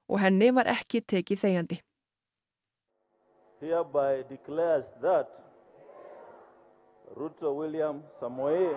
Og 0.10 0.20
henni 0.20 0.50
var 0.52 0.68
ekki 0.68 1.02
tekið 1.02 1.44
þegjandi. 1.44 1.78
Ruto 7.16 7.54
William 7.58 8.04
Samoei 8.20 8.74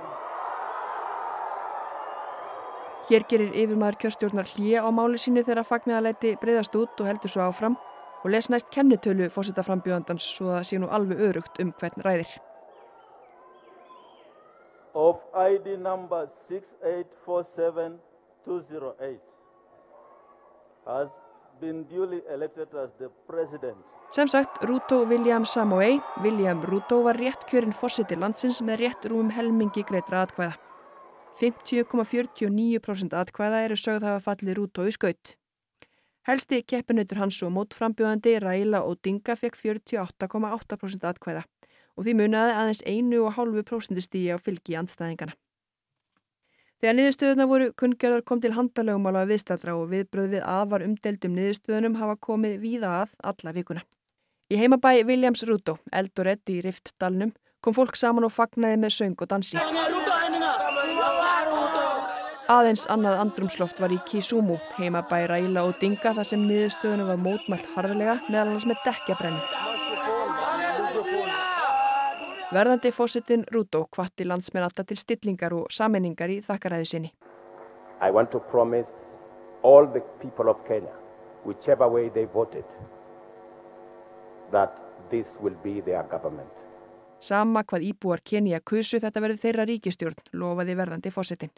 Hér 3.09 3.27
gerir 3.29 3.51
yfirmaður 3.51 3.99
kjörstjórnar 4.05 4.53
hlýja 4.55 4.87
á 4.87 4.89
máli 4.95 5.19
sínu 5.19 5.43
þegar 5.43 5.67
fagniðalæti 5.67 6.37
breyðast 6.41 6.77
út 6.79 7.03
og 7.03 7.11
heldur 7.11 7.33
svo 7.33 7.49
áfram 7.49 7.77
og 8.23 8.31
les 8.31 8.49
næst 8.49 8.71
kennitölu 8.71 9.29
fósita 9.35 9.67
frambjöðandans 9.67 10.31
svo 10.37 10.55
það 10.55 10.65
sé 10.71 10.79
nú 10.79 10.89
alveg 10.89 11.21
örugt 11.29 11.61
um 11.61 11.75
hvern 11.81 12.07
ræðir. 12.07 12.39
of 14.95 15.23
ID 15.35 15.79
number 15.79 16.29
6847208 16.49 17.99
has 20.87 21.09
been 21.61 21.85
duly 21.85 22.21
elected 22.31 22.69
as 22.75 22.91
the 22.99 23.09
president. 23.27 23.79
Sem 24.13 24.29
sagt, 24.29 24.63
Ruto 24.63 25.07
William 25.09 25.47
Samoei, 25.47 25.99
William 26.23 26.61
Ruto 26.63 26.99
var 27.03 27.17
rétt 27.17 27.47
kjörinn 27.49 27.73
fórseti 27.73 28.13
landsins 28.21 28.59
með 28.61 28.83
rétt 28.83 29.07
rúmum 29.09 29.31
helmingi 29.33 29.87
greitra 29.89 30.27
atkvæða. 30.27 30.59
50,49% 31.41 33.17
atkvæða 33.17 33.63
eru 33.65 33.79
sögð 33.81 34.05
hafa 34.05 34.21
fallið 34.27 34.59
Ruto 34.59 34.85
í 34.85 34.93
skaut. 34.93 35.33
Helsti 36.29 36.59
keppinautur 36.61 37.23
hans 37.23 37.39
og 37.41 37.55
mótframbjóðandi 37.57 38.35
Raila 38.45 38.83
Odinga 38.91 39.33
fekk 39.33 39.57
48,8% 39.63 41.09
atkvæða 41.09 41.47
og 41.97 42.05
því 42.05 42.17
munaði 42.21 42.53
aðeins 42.59 42.85
einu 42.85 43.23
og 43.25 43.33
hálfu 43.39 43.65
prósendustíi 43.65 44.29
á 44.29 44.37
fylgi 44.37 44.77
andstæðingana. 44.77 45.33
Þegar 46.85 46.99
niðurstöðuna 47.01 47.49
voru 47.49 47.73
kunngjörðar 47.81 48.29
kom 48.29 48.45
til 48.45 48.53
handalögumála 48.59 49.25
viðstaldra 49.33 49.79
og 49.81 49.89
viðbröð 49.89 50.37
við 50.37 50.47
afar 50.53 50.85
umdeldum 50.85 51.37
niðurstöðunum 51.41 51.97
hafa 51.97 52.21
komið 52.29 52.61
víða 52.61 52.95
að 53.01 53.19
alla 53.33 53.57
vikuna. 53.57 53.89
Í 54.53 54.57
heimabæ 54.61 54.99
Williams 55.09 55.47
Ruto, 55.49 55.79
Eldoret 55.97 56.51
í 56.53 56.59
Riftdalnum, 56.61 57.31
kom 57.65 57.73
fólk 57.73 57.97
saman 57.97 58.27
og 58.27 58.35
fagnaði 58.35 58.77
með 58.83 58.93
söng 58.99 59.23
og 59.25 59.31
dansi. 59.31 59.57
Aðeins 62.53 62.85
annað 62.93 63.23
andrumsloft 63.23 63.81
var 63.81 63.95
í 63.97 64.01
Kisumu, 64.11 64.59
heimabæ 64.77 65.23
Raila 65.31 65.65
og 65.65 65.79
Dinga 65.81 66.13
þar 66.19 66.29
sem 66.29 66.45
niðurstöðunum 66.45 67.09
var 67.15 67.23
mótmælt 67.25 67.73
harðlega 67.79 68.19
meðal 68.29 68.53
hans 68.53 68.69
með 68.69 68.85
dekkjabrennu. 68.85 69.41
Verðandi 72.53 72.93
fósittin 72.93 73.49
Ruto 73.55 73.87
hvatti 73.97 74.29
landsmenn 74.29 74.69
alltaf 74.69 74.91
til 74.91 75.01
stillingar 75.01 75.57
og 75.57 75.73
sammenningar 75.73 76.29
í 76.29 76.43
þakkaræðu 76.45 76.91
sinni. 76.91 77.15
I 78.05 78.13
want 78.13 78.29
to 78.37 78.41
promise 78.53 78.91
all 79.63 79.87
the 79.87 80.05
people 80.21 80.53
of 80.53 80.61
Kenya, 80.69 80.93
whichever 81.47 81.89
way 81.89 82.11
they 82.11 82.27
voted, 82.27 82.69
that 84.53 84.79
this 85.11 85.29
will 85.41 85.57
be 85.65 85.81
their 85.81 86.05
government. 86.09 86.49
Sama 87.23 87.63
hvað 87.63 87.85
íbúar 87.87 88.23
Kenya 88.25 88.59
kusu 88.61 88.99
þetta 88.99 89.21
verður 89.23 89.43
þeirra 89.45 89.67
ríkistjórn, 89.69 90.25
lofaði 90.35 90.75
verðandi 90.79 91.13
fósittin. 91.15 91.53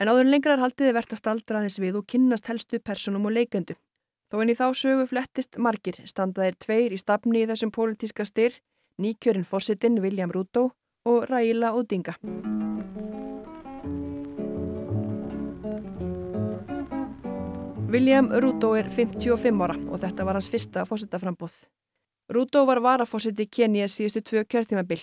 En 0.00 0.10
áður 0.10 0.28
lengrar 0.28 0.60
haldiði 0.60 0.92
verðt 0.96 1.14
að 1.16 1.20
staldra 1.22 1.60
aðeins 1.60 1.78
við 1.80 1.96
og 2.00 2.06
kynnast 2.10 2.50
helstu 2.50 2.80
personum 2.82 3.28
og 3.30 3.36
leiköndu. 3.36 3.76
Þó 4.32 4.40
en 4.42 4.52
í 4.52 4.56
þá 4.58 4.66
sögu 4.76 5.06
flettist 5.08 5.58
margir 5.60 6.00
standaðir 6.08 6.56
tveir 6.60 6.92
í 6.92 7.00
stafni 7.00 7.42
í 7.44 7.48
þessum 7.48 7.72
pólitíska 7.72 8.24
styr, 8.28 8.56
nýkjörinn 9.00 9.48
fósittin 9.48 10.00
William 10.04 10.32
Ruto 10.32 10.70
og 11.08 11.28
Raila 11.30 11.72
Odinga. 11.76 12.16
William 17.92 18.30
Ruto 18.32 18.72
er 18.72 18.88
55 18.88 19.64
ára 19.64 19.76
og 19.92 20.00
þetta 20.00 20.24
var 20.24 20.40
hans 20.40 20.48
fyrsta 20.48 20.86
fósittaframbóð. 20.88 21.58
Ruto 22.32 22.64
var 22.64 22.80
varafósitti 22.80 23.44
Kenya 23.46 23.84
síðustu 23.84 24.22
tvö 24.24 24.40
kjörtímabill. 24.48 25.02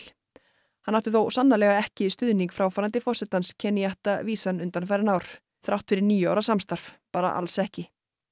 Hann 0.87 0.97
átti 0.97 1.11
þó 1.13 1.27
sannlega 1.29 1.75
ekki 1.77 2.07
stuðning 2.09 2.49
frá 2.49 2.65
farandi 2.73 3.01
fósittans 3.03 3.51
Kenyatta 3.53 4.23
vísan 4.25 4.61
undanfærin 4.63 5.11
ár, 5.13 5.27
þrátt 5.61 5.91
fyrir 5.91 6.07
nýju 6.07 6.31
ára 6.31 6.41
samstarf, 6.41 6.95
bara 7.13 7.35
alls 7.37 7.59
ekki. 7.61 7.83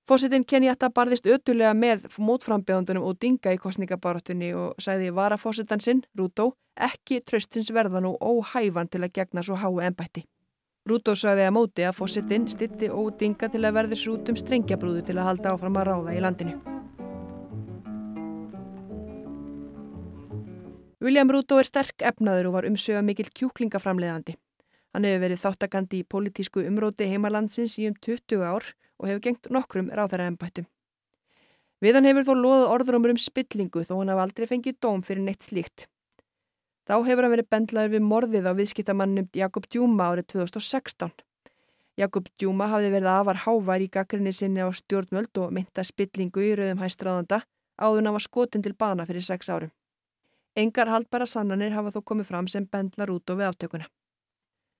Fósittin 0.09 0.47
Kenyatta 0.49 0.89
barðist 0.89 1.29
ötulega 1.29 1.75
með 1.77 2.07
mótframbjöðundunum 2.17 3.05
og 3.05 3.19
dinga 3.21 3.53
í 3.53 3.59
kostningabaróttunni 3.61 4.49
og 4.57 4.81
sæði 4.81 5.11
varafósittan 5.13 5.83
sinn, 5.83 6.01
Ruto, 6.17 6.55
ekki 6.73 7.19
tröstins 7.21 7.69
verðan 7.69 8.09
og 8.09 8.17
óhæfan 8.17 8.89
til 8.89 9.03
að 9.03 9.13
gegna 9.19 9.43
svo 9.45 9.59
hái 9.61 9.91
ennbætti. 9.91 10.23
Ruto 10.89 11.13
sagði 11.13 11.45
að 11.45 11.53
móti 11.53 11.85
að 11.85 11.99
fósittin 11.99 12.49
stitti 12.49 12.89
ódinga 12.89 13.51
til 13.51 13.61
að 13.61 13.77
verði 13.77 14.01
srútum 14.01 14.41
strengjabrúðu 14.41 15.05
til 15.05 15.19
að 15.19 15.29
halda 15.29 15.53
áfram 15.53 15.77
að 15.77 15.87
ráða 15.91 16.17
í 16.17 16.25
landinu. 16.25 16.57
William 20.97 21.29
Ruto 21.29 21.59
er 21.61 21.67
sterk 21.67 22.01
efnaður 22.01 22.47
og 22.49 22.53
var 22.55 22.65
umsöga 22.65 23.03
mikil 23.05 23.27
kjúklingaframleðandi. 23.29 24.33
Hann 24.95 25.05
hefur 25.05 25.21
verið 25.27 25.43
þáttakandi 25.43 25.99
í 26.01 26.07
politísku 26.09 26.63
umróti 26.65 27.05
heimalandsins 27.11 27.75
í 27.77 27.85
um 27.85 27.93
20 28.01 28.41
ár 28.41 28.65
og 28.97 29.05
hefur 29.05 29.21
gengt 29.27 29.51
nokkrum 29.53 29.91
ráðara 29.93 30.25
ennbættum. 30.31 30.65
Við 31.85 31.99
hann 31.99 32.09
hefur 32.09 32.25
þó 32.25 32.33
loðað 32.39 32.73
orður 32.73 32.99
um 33.11 33.21
spillingu 33.21 33.85
þó 33.85 33.93
hann 33.99 34.09
hafa 34.09 34.25
aldrei 34.25 34.49
fengið 34.49 34.79
dóm 34.81 35.05
fyrir 35.05 35.21
neitt 35.21 35.45
slíkt. 35.45 35.85
Þá 36.89 36.95
hefur 37.05 37.27
hann 37.27 37.35
verið 37.35 37.51
bendlaður 37.53 37.93
við 37.93 38.05
morðið 38.09 38.49
á 38.49 38.53
viðskiptamannum 38.57 39.29
Jakob 39.37 39.69
Djúma 39.69 40.09
árið 40.09 40.31
2016. 40.33 41.13
Jakob 41.97 42.25
Djúma 42.41 42.71
hafði 42.73 42.93
verið 42.95 43.13
afar 43.13 43.43
hávær 43.45 43.85
í 43.85 43.93
gaggrinni 43.93 44.33
sinni 44.33 44.65
á 44.65 44.69
stjórnvöld 44.73 45.45
og 45.45 45.53
mynda 45.53 45.85
spillingu 45.85 46.41
í 46.41 46.55
rauðum 46.57 46.81
hæstráðanda 46.81 47.43
áður 47.77 48.01
hann 48.01 48.15
var 48.17 48.25
skotin 48.25 48.65
til 48.65 48.73
bana 48.73 49.05
fyrir 49.05 49.21
sex 49.21 49.49
árum. 49.49 49.69
Engar 50.57 50.89
haldbara 50.89 51.27
sannanir 51.29 51.75
hafa 51.75 51.91
þó 51.93 52.01
komið 52.11 52.29
fram 52.31 52.47
sem 52.49 52.65
bendlar 52.65 53.11
út 53.13 53.29
og 53.29 53.37
við 53.37 53.49
aftökuna. 53.51 53.87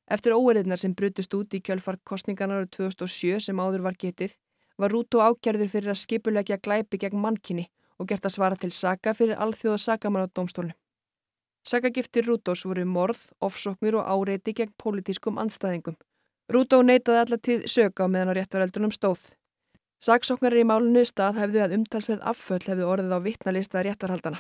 Eftir 0.10 0.34
óeriðnar 0.34 0.80
sem 0.82 0.96
brutust 0.98 1.34
út 1.38 1.54
í 1.54 1.60
kjölfar 1.62 2.00
kostningarnar 2.08 2.64
árið 2.64 2.72
2007 2.80 3.44
sem 3.46 3.60
áður 3.62 3.84
var 3.86 3.98
getið, 4.02 4.34
var 4.82 4.94
Rúto 4.94 5.22
ákjærður 5.22 5.70
fyrir 5.74 5.94
að 5.94 6.02
skipulegja 6.02 6.58
glæpi 6.64 6.98
gegn 7.04 7.22
mannkinni 7.22 7.68
og 8.00 8.10
gert 8.10 8.26
að 8.26 8.36
svara 8.38 8.58
til 8.58 8.72
saka 8.74 9.14
fyrir 9.14 9.38
alþjóða 9.38 9.78
sakamann 9.86 10.26
á 10.26 10.34
dómstólnu. 10.34 10.74
Sakagiftir 11.68 12.26
Rútós 12.26 12.66
voru 12.66 12.86
morð, 12.86 13.22
ofsóknir 13.44 14.00
og 14.00 14.08
áreiti 14.08 14.54
gegn 14.58 14.74
pólitískum 14.82 15.38
anstæðingum. 15.38 15.98
Rútó 16.50 16.82
neitaði 16.82 17.22
allatíð 17.22 17.66
söka 17.70 18.08
á 18.08 18.10
meðan 18.10 18.34
á 18.34 18.38
réttaröldunum 18.40 18.94
stóð. 18.96 19.20
Saksóknarir 20.00 20.64
í 20.64 20.70
málunni 20.70 21.04
stað 21.06 21.42
hefðu 21.42 21.66
að 21.66 21.74
umtalsverð 21.82 22.30
afföll 22.32 22.64
hefðu 22.64 22.88
orðið 22.88 23.18
á 23.18 23.20
vittnalista 23.26 23.84
réttarhaldana. 23.84 24.40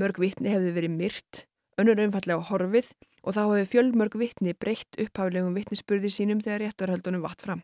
Mörg 0.00 0.18
vitni 0.22 0.48
hefði 0.48 0.70
verið 0.72 0.94
myrt, 0.94 1.42
önnur 1.80 2.00
umfallega 2.00 2.46
horfið 2.48 2.92
og 3.22 3.36
þá 3.36 3.42
hefði 3.42 3.66
fjölmörg 3.74 4.16
vitni 4.18 4.54
breytt 4.56 4.96
upphaflegum 5.02 5.52
vitnisspurði 5.58 6.10
sínum 6.10 6.40
þegar 6.40 6.64
réttarhöldunum 6.66 7.24
vatt 7.24 7.44
fram. 7.44 7.60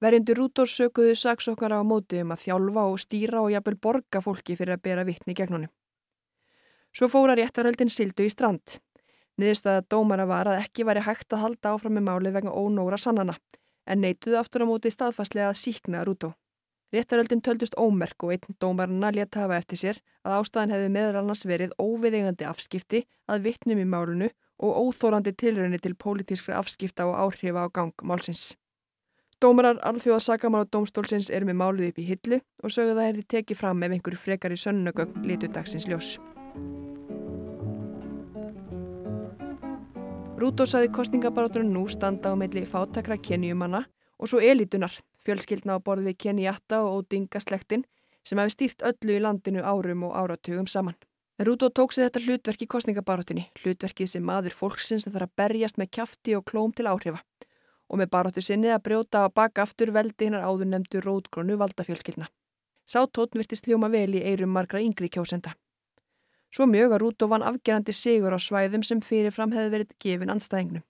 Verjendur 0.00 0.38
Rúdórs 0.38 0.76
sökuðu 0.76 1.16
saksókara 1.16 1.80
á 1.80 1.84
móti 1.84 2.20
um 2.22 2.30
að 2.34 2.44
þjálfa 2.44 2.86
og 2.92 3.00
stýra 3.00 3.42
og 3.42 3.50
jafnvel 3.54 3.78
borga 3.80 4.22
fólki 4.22 4.56
fyrir 4.58 4.76
að 4.76 4.82
bera 4.84 5.04
vitni 5.08 5.34
gegn 5.34 5.56
honum. 5.56 5.72
Svo 6.92 7.08
fóra 7.12 7.34
réttarhöldin 7.36 7.90
sildu 7.92 8.24
í 8.24 8.32
strand. 8.32 8.78
Niðurstaða 9.36 9.84
dómara 9.90 10.24
var 10.28 10.48
að 10.52 10.62
ekki 10.62 10.86
væri 10.88 11.02
hægt 11.04 11.32
að 11.32 11.42
halda 11.42 11.74
áfram 11.74 11.98
með 11.98 12.06
máli 12.08 12.32
vegna 12.32 12.54
ónóra 12.56 12.96
sannana, 13.00 13.34
en 13.84 14.04
neituðu 14.04 14.38
aftur 14.40 14.64
á 14.64 14.70
móti 14.70 14.92
staðfastlega 14.92 15.50
að 15.50 15.60
síkna 15.60 16.04
Rúdó. 16.06 16.32
Réttaröldin 16.94 17.42
töldust 17.42 17.74
ómerk 17.74 18.22
og 18.22 18.32
einn 18.36 18.58
dómarna 18.62 19.10
létt 19.10 19.34
hafa 19.34 19.56
eftir 19.58 19.80
sér 19.80 19.96
að 20.22 20.36
ástæðan 20.40 20.74
hefði 20.74 20.90
meðal 20.94 21.16
annars 21.20 21.42
verið 21.48 21.72
óviðingandi 21.82 22.46
afskipti 22.46 23.00
að 23.26 23.48
vittnum 23.48 23.80
í 23.82 23.86
málunu 23.90 24.28
og 24.62 24.78
óþórandi 24.84 25.32
tilröðinni 25.34 25.80
til 25.82 25.96
pólitískra 25.98 26.60
afskipta 26.60 27.08
og 27.10 27.18
áhrifa 27.18 27.66
á 27.66 27.68
gang 27.74 28.06
málsins. 28.06 28.54
Dómarar 29.42 29.82
alþjóða 29.84 30.22
sakamála 30.24 30.70
dómstólsins 30.70 31.28
eru 31.28 31.50
með 31.50 31.58
málið 31.60 31.90
upp 31.90 31.98
í 32.00 32.06
hillu 32.06 32.38
og 32.62 32.72
sögðu 32.72 32.94
það 32.94 33.08
hefði 33.10 33.24
tekið 33.34 33.58
fram 33.58 33.82
ef 33.82 33.96
einhverju 33.96 34.22
frekar 34.22 34.54
í 34.54 34.62
sönnugögn 34.62 35.26
litur 35.26 35.52
dagsins 35.52 35.88
ljós. 35.90 36.14
Rúdó 40.40 40.64
saði 40.68 40.88
kostningabarátunum 40.94 41.74
nú 41.74 41.84
standa 41.88 42.32
á 42.32 42.34
meðli 42.38 42.62
fátakra 42.68 43.18
kenjumanna 43.18 43.82
og 44.16 44.30
svo 44.30 44.40
elitunar, 44.40 44.94
fjölskyldna 45.26 45.76
á 45.76 45.84
borði 45.84 46.12
við 46.12 46.20
Kenyatta 46.24 46.80
og 46.86 47.02
Odinga 47.02 47.42
slektin 47.42 47.84
sem 48.26 48.38
hefði 48.38 48.54
stýrt 48.54 48.86
öllu 48.90 49.18
í 49.18 49.22
landinu 49.22 49.62
árum 49.62 50.06
og 50.08 50.16
áratugum 50.16 50.70
saman. 50.70 50.96
Rúdó 51.36 51.68
tók 51.68 51.92
sér 51.92 52.08
þetta 52.08 52.22
hlutverk 52.24 52.62
í 52.64 52.68
kostningabarátunni, 52.72 53.44
hlutverkið 53.60 54.08
sem 54.08 54.24
maður 54.24 54.56
fólksins 54.56 55.04
það 55.04 55.18
þarf 55.18 55.28
að 55.28 55.36
berjast 55.42 55.76
með 55.76 55.90
kjafti 55.98 56.36
og 56.38 56.46
klóm 56.48 56.72
til 56.72 56.88
áhrifa 56.88 57.20
og 57.86 58.00
með 58.00 58.10
baróttu 58.14 58.42
sinni 58.42 58.72
að 58.72 58.82
brjóta 58.88 59.26
á 59.26 59.28
baka 59.30 59.62
aftur 59.62 59.92
veldi 59.94 60.26
hinnar 60.26 60.46
áður 60.46 60.70
nefndu 60.72 61.02
rótgrónu 61.04 61.58
valdafjölskyldna. 61.60 62.26
Sá 62.86 63.04
tótn 63.06 63.38
virtist 63.38 63.66
hljóma 63.66 63.90
vel 63.92 64.14
í 64.14 64.24
eirum 64.26 64.50
margra 64.50 64.82
yngri 64.82 65.10
kjósenda. 65.12 65.54
Svo 66.50 66.66
mjög 66.70 66.96
að 66.96 67.02
Rúdó 67.02 67.28
vann 67.30 67.46
afgerandi 67.46 67.92
sigur 67.94 68.34
á 68.34 68.38
svæðum 68.40 68.82
sem 68.86 69.02
fyrirfram 69.02 69.54
hefði 69.54 69.72
verið 69.74 69.94
gefin 70.02 70.32
anstæðingnum. 70.34 70.84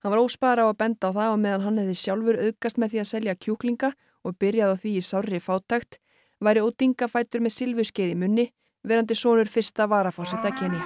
Hann 0.00 0.14
var 0.14 0.22
óspara 0.24 0.64
á 0.64 0.72
að 0.72 0.78
benda 0.80 1.10
á 1.12 1.16
það 1.16 1.30
og 1.34 1.40
meðan 1.42 1.64
hann 1.66 1.78
hefði 1.82 1.94
sjálfur 2.00 2.38
auðgast 2.40 2.78
með 2.80 2.92
því 2.92 3.00
að 3.02 3.08
selja 3.10 3.34
kjúklinga 3.36 3.90
og 4.24 4.36
byrjaði 4.40 4.72
á 4.72 4.80
því 4.80 4.92
í 4.96 5.02
sárri 5.04 5.40
fátækt, 5.44 5.98
væri 6.40 6.62
Odinga 6.64 7.08
fætur 7.08 7.44
með 7.44 7.52
silfuskeið 7.58 8.14
í 8.14 8.16
munni, 8.16 8.46
verandi 8.80 9.12
sónur 9.12 9.50
fyrsta 9.52 9.84
varafósetta 9.92 10.54
Kenya. 10.56 10.80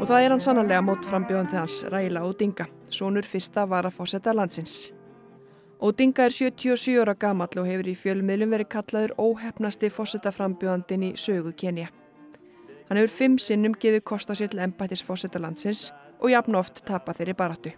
Og 0.00 0.08
það 0.08 0.24
er 0.24 0.32
hann 0.32 0.40
sannarlega 0.40 0.86
mót 0.88 1.04
frambjóðandi 1.04 1.60
hans, 1.60 1.82
Ræla 1.92 2.24
Odinga, 2.24 2.64
sónur 2.88 3.28
fyrsta 3.28 3.68
varafósetta 3.68 4.32
landsins. 4.32 4.94
Odinga 5.84 6.24
er 6.24 6.32
77 6.32 6.96
ára 6.96 7.12
gamall 7.12 7.60
og 7.60 7.68
hefur 7.68 7.92
í 7.92 7.98
fjölmiðlum 8.00 8.56
verið 8.56 8.72
kallaður 8.72 9.18
óhefnasti 9.20 9.92
fósetta 9.92 10.32
frambjóðandin 10.32 11.10
í 11.12 11.16
sögu 11.20 11.52
Kenya. 11.52 11.92
Hann 12.88 12.96
hefur 12.96 13.12
fimm 13.12 13.36
sinnum 13.36 13.74
geðið 13.76 14.04
kosta 14.08 14.36
sér 14.38 14.48
til 14.52 14.62
embættis 14.64 15.04
fósetta 15.04 15.40
landsins 15.42 15.90
og 16.22 16.32
jafn 16.32 16.56
oft 16.56 16.80
tapa 16.88 17.12
þeirri 17.12 17.36
baráttu. 17.36 17.74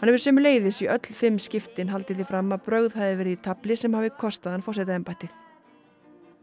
Hann 0.00 0.10
hefur 0.10 0.20
sem 0.20 0.38
leiðis 0.42 0.82
í 0.84 0.90
öll 0.92 1.14
fimm 1.16 1.38
skiptin 1.40 1.92
haldið 1.92 2.20
því 2.20 2.28
fram 2.28 2.52
að 2.52 2.64
brauð 2.66 2.98
hafi 2.98 3.16
verið 3.20 3.38
í 3.38 3.42
tabli 3.46 3.76
sem 3.78 3.94
hafi 3.96 4.12
kostað 4.18 4.56
hann 4.56 4.66
fósetta 4.66 4.96
embættið. 4.98 5.32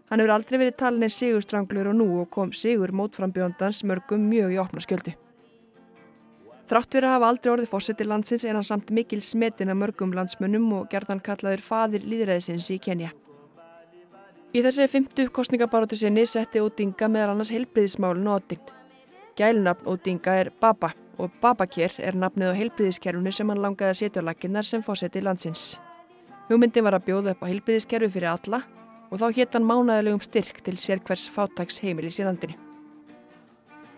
Hann 0.10 0.24
hefur 0.24 0.34
aldrei 0.34 0.58
verið 0.58 0.78
talinni 0.80 1.10
sigurstranglur 1.14 1.92
og 1.92 1.98
nú 2.00 2.08
og 2.24 2.30
kom 2.34 2.54
sigur 2.56 2.96
mótframbjóndans 2.96 3.84
mörgum 3.86 4.26
mjög 4.32 4.56
í 4.56 4.62
opna 4.64 4.82
skjöldi. 4.82 5.14
Þrátt 6.70 6.96
verið 6.98 7.10
að 7.10 7.16
hafa 7.16 7.30
aldrei 7.34 7.52
orðið 7.54 7.70
fósetti 7.70 8.06
landsins 8.06 8.46
er 8.46 8.58
hann 8.58 8.66
samt 8.66 8.90
mikil 8.94 9.22
smetin 9.26 9.70
af 9.70 9.78
mörgum 9.78 10.16
landsmönnum 10.18 10.68
og 10.80 10.90
gerðan 10.90 11.22
kallaður 11.22 11.66
fadir 11.66 12.06
líðræðisins 12.10 12.72
í 12.74 12.78
Kenya. 12.82 13.14
Í 14.50 14.64
þessari 14.66 14.90
fymtu 14.90 15.28
kostningabaróttu 15.30 15.98
sinni 16.00 16.24
setti 16.26 16.58
Odinga 16.58 17.06
meðal 17.06 17.36
annars 17.36 17.52
heilbriðismálun 17.54 18.32
og 18.32 18.40
oddin. 18.40 18.64
Gælunafn 19.38 19.86
Odinga 19.92 20.34
er 20.42 20.50
Baba 20.50 20.90
og 21.22 21.36
Babakir 21.42 21.94
er 22.02 22.18
nafnið 22.18 22.56
á 22.56 22.58
heilbriðiskerfunu 22.58 23.30
sem 23.36 23.52
hann 23.52 23.62
langaði 23.62 23.94
að 23.94 24.00
setja 24.00 24.24
á 24.26 24.28
laginnar 24.28 24.66
sem 24.66 24.82
fósetti 24.82 25.22
landsins. 25.22 25.78
Hugmyndin 26.50 26.88
var 26.88 26.98
að 26.98 27.06
bjóða 27.12 27.36
upp 27.36 27.46
á 27.46 27.50
heilbriðiskerfi 27.52 28.10
fyrir 28.10 28.32
alla 28.32 28.64
og 29.12 29.22
þá 29.22 29.28
hétt 29.38 29.54
hann 29.54 29.70
mánæðilegum 29.70 30.26
styrk 30.26 30.66
til 30.66 30.78
sérkvers 30.82 31.30
fátags 31.30 31.78
heimilis 31.86 32.18
í 32.18 32.26
landinu. 32.26 32.58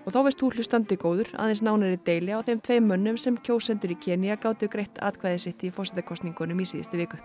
Og 0.04 0.12
þá 0.12 0.24
veist 0.26 0.42
þú 0.42 0.52
hlustandi 0.58 1.00
góður 1.00 1.32
aðeins 1.40 1.64
nánari 1.64 1.96
deili 2.04 2.36
á 2.36 2.44
þeim 2.44 2.60
tvei 2.60 2.82
mönnum 2.84 3.16
sem 3.16 3.40
kjósendur 3.40 3.96
í 3.96 4.02
Kenya 4.04 4.36
gáttu 4.36 4.68
greitt 4.68 5.00
atkvæði 5.00 5.46
sitt 5.46 5.64
í 5.64 5.72
fósettakostningunum 5.72 6.60
í 6.60 6.68
síðustu 6.68 7.00
viku. 7.00 7.22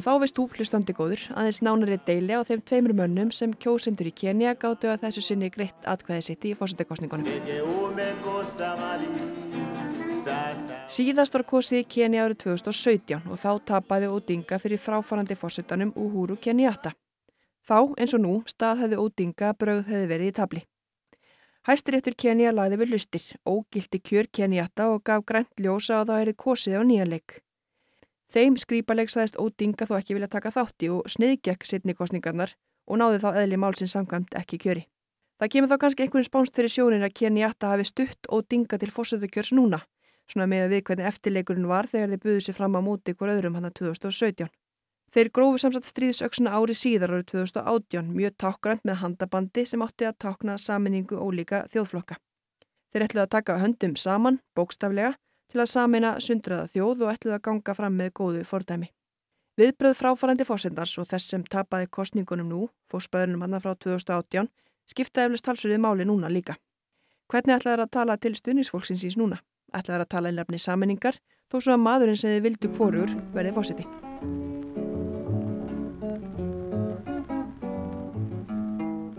Og 0.00 0.04
þá 0.06 0.14
veist 0.22 0.38
þú 0.38 0.46
hlustandi 0.56 0.94
góður 0.96 1.22
aðeins 1.36 1.58
nánari 1.60 1.98
deili 2.06 2.32
á 2.32 2.40
þeim 2.48 2.60
tveimur 2.64 2.94
mönnum 2.96 3.30
sem 3.36 3.50
kjósendur 3.52 4.08
í 4.08 4.12
Kenya 4.16 4.54
gáttu 4.56 4.88
að 4.88 5.02
þessu 5.02 5.22
sinni 5.26 5.50
greitt 5.52 5.84
atkvæði 5.84 6.22
sitt 6.24 6.46
í 6.48 6.54
fósettakostningunum. 6.56 7.28
Síðast 10.88 11.36
var 11.36 11.44
kosið 11.50 11.82
í 11.82 11.84
Kenya 11.96 12.22
árið 12.24 12.38
2017 12.46 13.28
og 13.28 13.42
þá 13.42 13.50
tapaði 13.72 14.08
Odinga 14.14 14.56
fyrir 14.62 14.80
fráfarandi 14.80 15.36
fórsetanum 15.36 15.92
Uhuru 15.92 16.38
Kenyatta. 16.40 16.94
Þá, 17.68 17.92
eins 18.00 18.16
og 18.16 18.24
nú, 18.24 18.32
stað 18.48 18.86
hefði 18.86 19.02
Odinga 19.04 19.52
brauð 19.52 19.84
hefði 19.84 20.08
verið 20.14 20.32
í 20.32 20.36
tabli. 20.40 20.64
Hæstiréttur 21.68 22.16
Kenya 22.16 22.56
lagði 22.56 22.80
við 22.80 22.96
lustir, 22.96 23.28
ógildi 23.44 24.00
kjör 24.00 24.32
Kenyatta 24.32 24.88
og 24.94 25.04
gaf 25.04 25.28
grænt 25.28 25.52
ljósa 25.60 26.00
og 26.00 26.08
þá 26.08 26.16
erið 26.22 26.40
kosið 26.40 26.80
á 26.80 26.82
nýjanleik. 26.88 27.42
Þeim 28.30 28.54
skrýpaleg 28.62 29.10
saðist 29.10 29.38
Odinga 29.42 29.88
þó 29.88 29.96
ekki 29.98 30.14
vilja 30.14 30.30
taka 30.30 30.52
þátti 30.54 30.90
og 30.94 31.08
sniðgekk 31.10 31.66
sittni 31.66 31.96
kostningarnar 31.98 32.52
og 32.86 33.00
náði 33.00 33.18
þá 33.24 33.30
eðli 33.42 33.58
málsins 33.58 33.94
samkvæmt 33.96 34.36
ekki 34.38 34.58
kjöri. 34.62 34.84
Það 35.40 35.50
kemur 35.54 35.70
þá 35.70 35.78
kannski 35.82 36.04
einhvern 36.04 36.26
spánst 36.28 36.54
fyrir 36.54 36.70
sjónin 36.70 37.06
að 37.06 37.16
Kenyatta 37.18 37.72
hafi 37.72 37.88
stutt 37.88 38.28
Odinga 38.30 38.78
til 38.78 38.90
fórsetakjörs 38.94 39.50
núna, 39.56 39.80
svona 40.30 40.46
með 40.46 40.66
að 40.66 40.74
við 40.74 40.82
hvernig 40.88 41.10
eftirleikurinn 41.10 41.70
var 41.70 41.88
þegar 41.90 42.12
þeir 42.12 42.22
buðu 42.26 42.42
sér 42.46 42.58
fram 42.58 42.76
á 42.78 42.80
móti 42.86 43.14
ykkur 43.14 43.32
öðrum 43.34 43.56
hann 43.58 43.66
að 43.70 43.78
2017. 43.80 44.50
Þeir 45.10 45.30
grófu 45.34 45.58
samsagt 45.58 45.88
stríðsöksuna 45.90 46.52
ári 46.54 46.76
síðar 46.78 47.16
árið 47.16 47.32
2018 47.32 48.12
mjög 48.14 48.36
tákgrænt 48.38 48.84
með 48.86 49.00
handabandi 49.00 49.64
sem 49.66 49.82
átti 49.82 50.06
að 50.06 50.20
tákna 50.22 50.54
saminningu 50.54 51.18
ólíka 51.18 51.64
þjóðflokka. 51.72 52.20
Þeir 52.92 53.06
ætluði 53.08 53.24
að 53.24 53.32
taka 53.34 53.58
höndum 53.58 53.96
saman, 53.98 54.38
bókstaflega, 54.54 55.16
til 55.50 55.60
að 55.60 55.70
samina 55.72 56.14
sundraða 56.22 56.70
þjóð 56.70 57.04
og 57.04 57.12
ætluði 57.12 57.36
að 57.36 57.44
ganga 57.48 57.74
fram 57.76 57.96
með 57.98 58.10
góðu 58.20 58.42
fordæmi. 58.46 58.90
Viðbröð 59.60 59.96
fráfarandi 59.98 60.46
fórsendars 60.46 60.96
og 61.02 61.08
þess 61.10 61.32
sem 61.34 61.42
tapaði 61.44 61.90
kostningunum 61.92 62.48
nú, 62.48 62.60
fórspæðunum 62.88 63.42
hann 63.44 63.60
frá 63.60 63.74
2018, 63.74 64.48
skipta 64.88 65.26
eflust 65.26 65.44
talsverðið 65.44 65.82
máli 65.84 66.06
núna 66.08 66.30
líka. 66.32 66.56
Hvernig 67.30 67.58
ætlaði 67.58 67.76
það 67.76 67.84
að 67.84 67.96
tala 67.96 68.16
til 68.16 68.32
stuðnisfólksins 68.38 69.04
ís 69.06 69.18
núna? 69.18 69.40
Ætlaði 69.74 69.98
það 69.98 70.06
að 70.06 70.12
tala 70.14 70.30
einlefni 70.30 70.62
saminningar, 70.62 71.18
þó 71.50 71.58
svo 71.58 71.74
að 71.74 71.82
maðurinn 71.84 72.18
sem 72.22 72.32
þið 72.36 72.46
vildu 72.46 72.70
kvorur 72.76 73.12
verði 73.34 73.52
fórseti. 73.58 73.86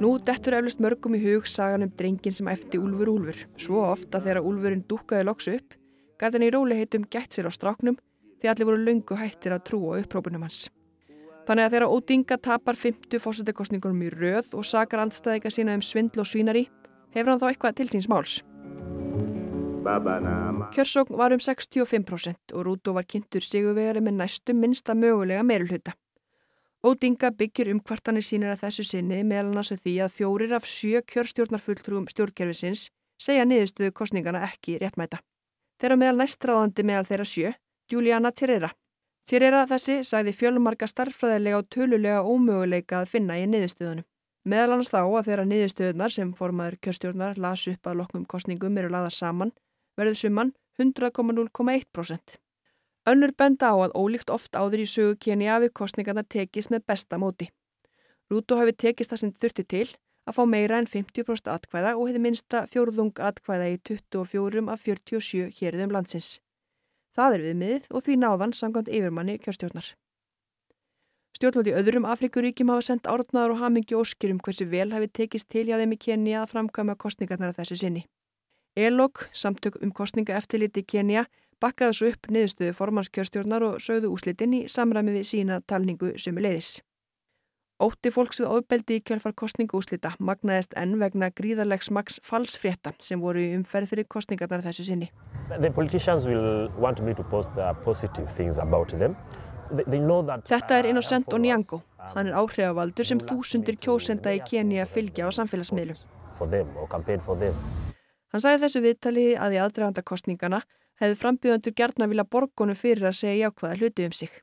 Nú 0.02 0.16
dettur 0.26 0.56
eflust 0.58 0.80
mörgum 0.82 1.14
í 1.14 1.22
hug 1.22 1.46
sagan 1.46 1.86
um 1.86 1.94
drengin 1.94 2.34
sem 2.34 2.48
eftir 2.50 2.82
Úlfur 2.82 3.12
Úlfur, 3.12 3.44
svo 3.62 3.84
ofta 3.86 4.18
þegar 4.24 4.42
Úlfurinn 4.50 4.82
dúkaði 4.90 5.28
loks 5.28 5.52
upp, 5.52 5.76
gæti 6.22 6.38
hann 6.38 6.46
í 6.46 6.52
róliheitum 6.54 7.08
gætt 7.10 7.34
sér 7.34 7.50
á 7.50 7.52
stráknum 7.52 7.98
því 8.42 8.52
allir 8.52 8.70
voru 8.70 8.86
löngu 8.86 9.18
hættir 9.18 9.56
að 9.56 9.66
trúa 9.70 9.98
upprópunum 10.02 10.46
hans. 10.46 10.70
Þannig 11.48 11.66
að 11.66 11.74
þegar 11.74 11.94
Ódinga 11.96 12.38
tapar 12.38 12.78
50 12.78 13.22
fósættekostningunum 13.22 14.06
í 14.06 14.12
röð 14.14 14.54
og 14.58 14.66
sakar 14.66 15.02
andstæðika 15.02 15.50
sína 15.50 15.74
um 15.78 15.82
svindl 15.82 16.22
og 16.22 16.30
svínari, 16.30 16.68
hefur 17.16 17.34
hann 17.34 17.42
þá 17.42 17.48
eitthvað 17.50 17.78
til 17.80 17.90
síns 17.90 18.10
máls. 18.12 18.42
Kjörsókn 20.72 21.18
var 21.18 21.34
um 21.34 21.42
65% 21.42 22.54
og 22.54 22.66
Rúdó 22.68 22.94
var 22.94 23.08
kynntur 23.10 23.42
sigurvegari 23.42 24.04
með 24.06 24.20
næstu 24.22 24.54
minnsta 24.54 24.94
mögulega 24.94 25.42
meirulhuta. 25.44 25.96
Ódinga 26.86 27.34
byggir 27.38 27.74
um 27.74 27.82
kvartanir 27.82 28.26
sínir 28.26 28.54
að 28.54 28.64
þessu 28.68 28.86
sinni 28.86 29.24
meðal 29.26 29.52
annars 29.52 29.74
því 29.74 29.98
að 30.06 30.16
fjórir 30.16 30.54
af 30.58 30.70
sjö 30.70 31.02
kjörstjórnarfulltrúum 31.14 32.08
stjórnkerfisins 32.10 32.88
segja 33.22 33.46
niðurstöðu 33.46 33.94
kostningana 33.98 34.46
ekki 34.48 34.80
réttmæta. 34.82 35.22
Þeirra 35.82 35.96
meðal 35.98 36.18
næstráðandi 36.20 36.84
meðal 36.86 37.06
þeirra 37.10 37.24
sjö, 37.26 37.52
Juliana 37.90 38.30
Tirera. 38.38 38.68
Tirera 39.26 39.64
þessi 39.66 39.96
sæði 40.06 40.34
fjölumarka 40.38 40.86
starffræðilega 40.86 41.58
og 41.58 41.70
tölulega 41.74 42.20
ómöguleika 42.22 43.00
að 43.00 43.10
finna 43.16 43.40
í 43.42 43.48
niðurstöðunum. 43.50 44.06
Meðal 44.46 44.76
annars 44.76 44.92
þá 44.94 45.00
að 45.02 45.26
þeirra 45.30 45.46
niðurstöðunar 45.50 46.14
sem 46.14 46.36
formaður 46.38 46.78
kjörstjórnar 46.86 47.42
las 47.42 47.66
upp 47.72 47.90
að 47.90 47.98
loknum 47.98 48.28
kostningum 48.30 48.78
eru 48.78 48.94
laðar 48.94 49.16
saman, 49.18 49.54
verður 49.98 50.20
summan 50.22 50.54
100,0,1%. 50.78 52.38
Önnur 53.10 53.34
benda 53.34 53.74
á 53.74 53.76
að 53.82 53.98
ólíkt 53.98 54.30
oft 54.30 54.54
áður 54.54 54.86
í 54.86 54.88
sögu 54.90 55.18
Kenya 55.18 55.58
við 55.66 55.74
kostningarna 55.82 56.22
tekist 56.22 56.70
með 56.70 56.86
besta 56.94 57.18
móti. 57.18 57.50
Rúto 58.30 58.62
hafi 58.62 58.78
tekist 58.78 59.10
það 59.10 59.24
sem 59.24 59.34
þurfti 59.34 59.66
til 59.66 59.88
að 60.32 60.38
fá 60.40 60.44
meira 60.50 60.80
en 60.82 60.88
50% 60.90 61.52
atkvæða 61.52 61.98
og 61.98 62.08
hefði 62.10 62.24
minsta 62.26 62.64
fjórðung 62.72 63.20
atkvæða 63.20 63.68
í 63.74 63.80
24 63.92 64.64
af 64.72 64.86
47 64.88 65.52
hérðum 65.60 65.94
landsins. 65.94 66.40
Það 67.16 67.36
er 67.36 67.44
við 67.46 67.58
miðið 67.62 67.90
og 67.92 68.06
því 68.06 68.16
náðan 68.22 68.56
sangant 68.56 68.90
yfirmanni 68.90 69.36
kjörstjórnar. 69.44 69.92
Stjórnvöld 71.36 71.72
í 71.72 71.76
öðrum 71.76 72.06
Afrikuríkjum 72.06 72.70
hafa 72.72 72.84
sendt 72.86 73.08
árnaðar 73.10 73.56
og 73.56 73.62
hamingi 73.64 73.96
óskir 73.98 74.32
um 74.34 74.40
hversu 74.44 74.68
vel 74.70 74.92
hafi 74.94 75.08
tekist 75.10 75.50
til 75.50 75.66
hjá 75.68 75.80
þeim 75.80 75.96
í 75.96 76.00
Kenya 76.06 76.44
að 76.44 76.52
framkama 76.54 76.96
kostningarnar 77.00 77.56
þessu 77.58 77.80
sinni. 77.82 78.04
ELOG, 78.78 79.26
samtök 79.34 79.80
um 79.82 79.92
kostninga 79.92 80.38
eftirliti 80.38 80.84
Kenya, 80.88 81.26
bakkaði 81.62 81.98
svo 81.98 82.12
upp 82.12 82.30
niðurstöðu 82.32 82.76
formannskjörstjórnar 82.78 83.66
og 83.68 83.82
sögðu 83.84 84.14
úslitin 84.14 84.56
í 84.60 84.62
samræmi 84.72 85.18
við 85.18 85.28
sína 85.34 85.60
talningu 85.68 86.14
sömu 86.22 86.46
leiðis. 86.46 86.80
Ótti 87.82 88.12
fólks 88.14 88.38
við 88.38 88.52
ofbeldi 88.54 89.00
í 89.00 89.02
kjölfar 89.02 89.34
kostningaúslita 89.42 90.12
magnaðist 90.22 90.76
enn 90.78 91.00
vegna 91.02 91.32
gríðarlegs 91.34 91.88
maks 91.90 92.20
falsfrétta 92.22 92.92
sem 93.02 93.22
voru 93.22 93.42
í 93.42 93.56
umferð 93.58 93.90
fyrir 93.90 94.06
kostningarnar 94.06 94.62
þessu 94.62 94.86
sinni. 94.86 95.08
Þetta 100.52 100.78
er 100.78 100.90
Innocent 100.92 101.34
Onyango. 101.34 101.82
Hann 102.14 102.30
er 102.30 102.38
áhrifavaldur 102.38 103.08
sem 103.08 103.24
þúsundir 103.24 103.80
kjósenda 103.82 104.36
í 104.36 104.44
Kenya 104.46 104.86
fylgja 104.86 105.26
á 105.26 105.30
samfélagsmiðlum. 105.40 105.98
Hann 108.32 108.46
sagði 108.46 108.62
þessu 108.68 108.86
viðtali 108.86 109.26
að 109.42 109.58
í 109.58 109.62
aðdraganda 109.64 110.06
kostningana 110.06 110.62
hefði 111.02 111.20
frambjöðandur 111.24 111.78
gertna 111.82 112.12
vilja 112.12 112.30
borgonu 112.30 112.78
fyrir 112.78 113.10
að 113.10 113.20
segja 113.24 113.48
jákvæða 113.48 113.82
hluti 113.82 114.06
um 114.06 114.18
sig 114.22 114.42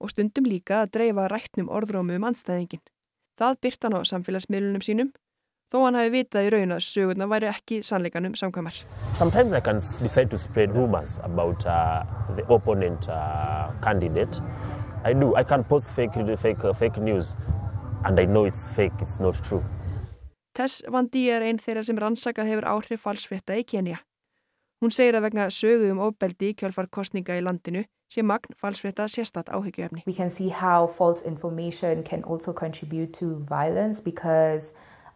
og 0.00 0.12
stundum 0.12 0.48
líka 0.48 0.82
að 0.82 0.94
dreifa 0.96 1.28
rættnum 1.30 1.68
orðrómu 1.68 2.16
um 2.16 2.26
anstæðingin. 2.30 2.82
Það 3.38 3.58
byrt 3.64 3.84
hann 3.86 3.96
á 3.96 4.00
samfélagsmiðlunum 4.10 4.84
sínum 4.84 5.12
þó 5.70 5.84
hann 5.84 5.98
hafi 6.00 6.10
vitað 6.16 6.48
í 6.48 6.50
raun 6.54 6.74
að 6.74 6.82
sögurna 6.82 7.28
væri 7.30 7.48
ekki 7.50 7.80
sannleikanum 7.86 8.34
samkvæmar. 8.38 8.82
Sometimes 9.18 9.52
I 9.52 9.60
can 9.60 9.78
decide 10.02 10.30
to 10.30 10.38
spread 10.38 10.74
rumors 10.74 11.18
about 11.22 11.64
uh, 11.66 12.02
the 12.36 12.44
opponent 12.52 13.08
uh, 13.08 13.70
candidate. 13.84 14.40
I 15.04 15.14
do. 15.14 15.34
I 15.36 15.44
can 15.44 15.64
post 15.64 15.88
fake, 15.94 16.18
fake, 16.36 16.64
uh, 16.64 16.72
fake 16.72 16.98
news 17.00 17.36
and 18.04 18.18
I 18.18 18.26
know 18.26 18.44
it's 18.44 18.66
fake, 18.66 18.92
it's 19.00 19.20
not 19.20 19.38
true. 19.44 19.62
Tess 20.56 20.82
Vandi 20.90 21.28
er 21.30 21.44
einn 21.46 21.60
þeirra 21.62 21.84
sem 21.86 21.98
rannsakað 22.00 22.50
hefur 22.50 22.66
áhrif 22.68 23.04
falsfrétta 23.06 23.54
í 23.56 23.64
Kenya. 23.64 24.00
Hún 24.82 24.92
segir 24.92 25.16
að 25.16 25.28
vegna 25.28 25.46
sögu 25.52 25.92
um 25.92 26.00
ofbeldi 26.02 26.50
í 26.50 26.56
kjölfar 26.58 26.88
kostninga 26.90 27.36
í 27.38 27.44
landinu 27.44 27.84
sé 28.10 28.22
magn 28.22 28.54
falsfrétta 28.56 29.06
sérstatt 29.06 29.48
áhyggjöfni. 29.48 30.02
We 30.06 30.14
can 30.14 30.30
see 30.30 30.50
how 30.50 30.86
false 30.86 31.22
information 31.24 32.02
can 32.02 32.22
also 32.22 32.52
contribute 32.52 33.12
to 33.18 33.26
violence 33.46 34.00
because 34.02 34.72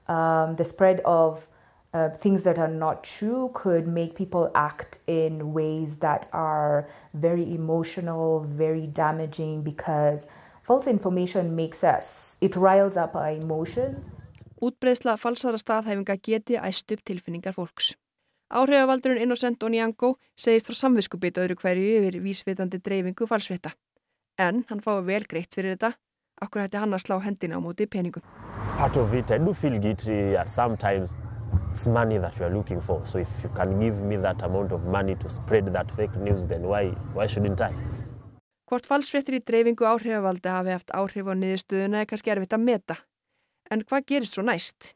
um, 0.06 0.54
the 0.56 0.64
spread 0.64 1.00
of 1.04 1.48
uh, 1.94 2.10
things 2.10 2.42
that 2.42 2.58
are 2.58 2.72
not 2.72 3.02
true 3.02 3.50
could 3.52 3.86
make 3.86 4.14
people 4.14 4.50
act 4.54 4.98
in 5.06 5.52
ways 5.52 5.96
that 5.98 6.28
are 6.32 6.88
very 7.12 7.42
emotional, 7.54 8.40
very 8.40 8.86
damaging 8.86 9.62
because 9.62 10.26
false 10.62 10.86
information 10.86 11.54
makes 11.56 11.84
us, 11.84 12.36
it 12.40 12.56
riles 12.56 12.96
up 12.96 13.14
our 13.14 13.30
emotions. 13.30 14.10
Útbreðsla 14.62 15.18
falsara 15.18 15.58
staðhæfinga 15.58 16.16
geti 16.22 16.56
æst 16.56 16.90
upp 16.94 17.02
tilfinningar 17.04 17.52
fólks. 17.52 17.94
Áhrifavaldurinn 18.54 19.18
Innocent 19.18 19.62
Onyango 19.66 20.12
segist 20.38 20.68
frá 20.68 20.76
samviskubit 20.78 21.40
öðru 21.42 21.56
hverju 21.58 21.96
yfir 21.98 22.20
vísvitandi 22.22 22.78
dreifingu 22.78 23.26
falsfrétta. 23.26 23.72
En 24.38 24.60
hann 24.68 24.82
fái 24.84 25.00
vel 25.08 25.26
greitt 25.26 25.56
fyrir 25.58 25.74
þetta, 25.74 25.90
okkur 26.46 26.62
hætti 26.62 26.78
hann 26.78 26.94
að 26.94 27.02
slá 27.02 27.16
hendina 27.24 27.58
á 27.58 27.60
móti 27.64 27.88
peningum. 27.90 28.22
Part 28.78 28.96
of 28.96 29.10
it, 29.18 29.32
I 29.34 29.40
do 29.42 29.54
feel 29.58 29.74
guilty 29.82 30.36
at 30.38 30.48
sometimes 30.48 31.16
it's 31.72 31.88
money 31.90 32.18
that 32.22 32.38
you 32.38 32.46
are 32.46 32.54
looking 32.54 32.80
for. 32.80 33.02
So 33.04 33.18
if 33.18 33.28
you 33.42 33.50
can 33.58 33.80
give 33.80 33.98
me 33.98 34.22
that 34.22 34.42
amount 34.46 34.70
of 34.70 34.86
money 34.86 35.16
to 35.16 35.28
spread 35.28 35.72
that 35.74 35.90
fake 35.96 36.14
news, 36.14 36.46
then 36.46 36.62
why, 36.70 36.94
why 37.12 37.26
shouldn't 37.26 37.60
I? 37.60 37.74
Hvort 38.70 38.86
falsfréttir 38.86 39.40
í 39.40 39.42
dreifingu 39.42 39.82
áhrifavaldi 39.82 40.54
hafi 40.54 40.78
haft 40.78 40.94
áhrif 40.94 41.26
á 41.26 41.34
niðurstöðuna 41.34 42.04
er 42.04 42.06
kannski 42.06 42.30
erfitt 42.30 42.54
að 42.54 42.68
meta. 42.70 43.02
En 43.66 43.82
hvað 43.82 44.06
gerist 44.06 44.38
svo 44.38 44.46
næst? 44.46 44.94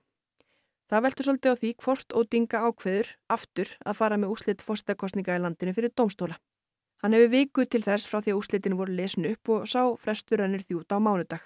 Það 0.89 1.03
veltur 1.05 1.27
svolítið 1.27 1.53
á 1.53 1.61
því 1.61 1.71
hvort 1.85 2.15
Ódinga 2.17 2.61
ákveður 2.65 3.09
aftur 3.35 3.73
að 3.85 3.99
fara 3.99 4.17
með 4.17 4.31
úslitt 4.33 4.63
fórstakostninga 4.65 5.35
í 5.37 5.43
landinu 5.45 5.75
fyrir 5.77 5.93
domstóla. 5.93 6.39
Hann 7.03 7.13
hefur 7.13 7.29
viku 7.35 7.67
til 7.69 7.83
þess 7.85 8.09
frá 8.09 8.23
því 8.25 8.33
að 8.33 8.39
úslitinu 8.41 8.79
voru 8.79 8.95
lesin 8.97 9.29
upp 9.29 9.51
og 9.53 9.67
sá 9.69 9.83
frestur 10.01 10.41
hennir 10.41 10.65
þjút 10.65 10.89
á 10.91 10.99
mánudag. 10.99 11.45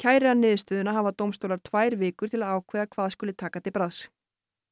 Kæri 0.00 0.30
að 0.30 0.40
niðurstöðuna 0.40 0.96
hafa 0.96 1.12
domstólar 1.12 1.60
tvær 1.60 1.98
vikur 2.00 2.32
til 2.32 2.40
að 2.40 2.56
ákveða 2.56 2.88
hvað 2.94 3.12
skuli 3.14 3.36
taka 3.36 3.60
til 3.60 3.74
braðs. 3.76 4.00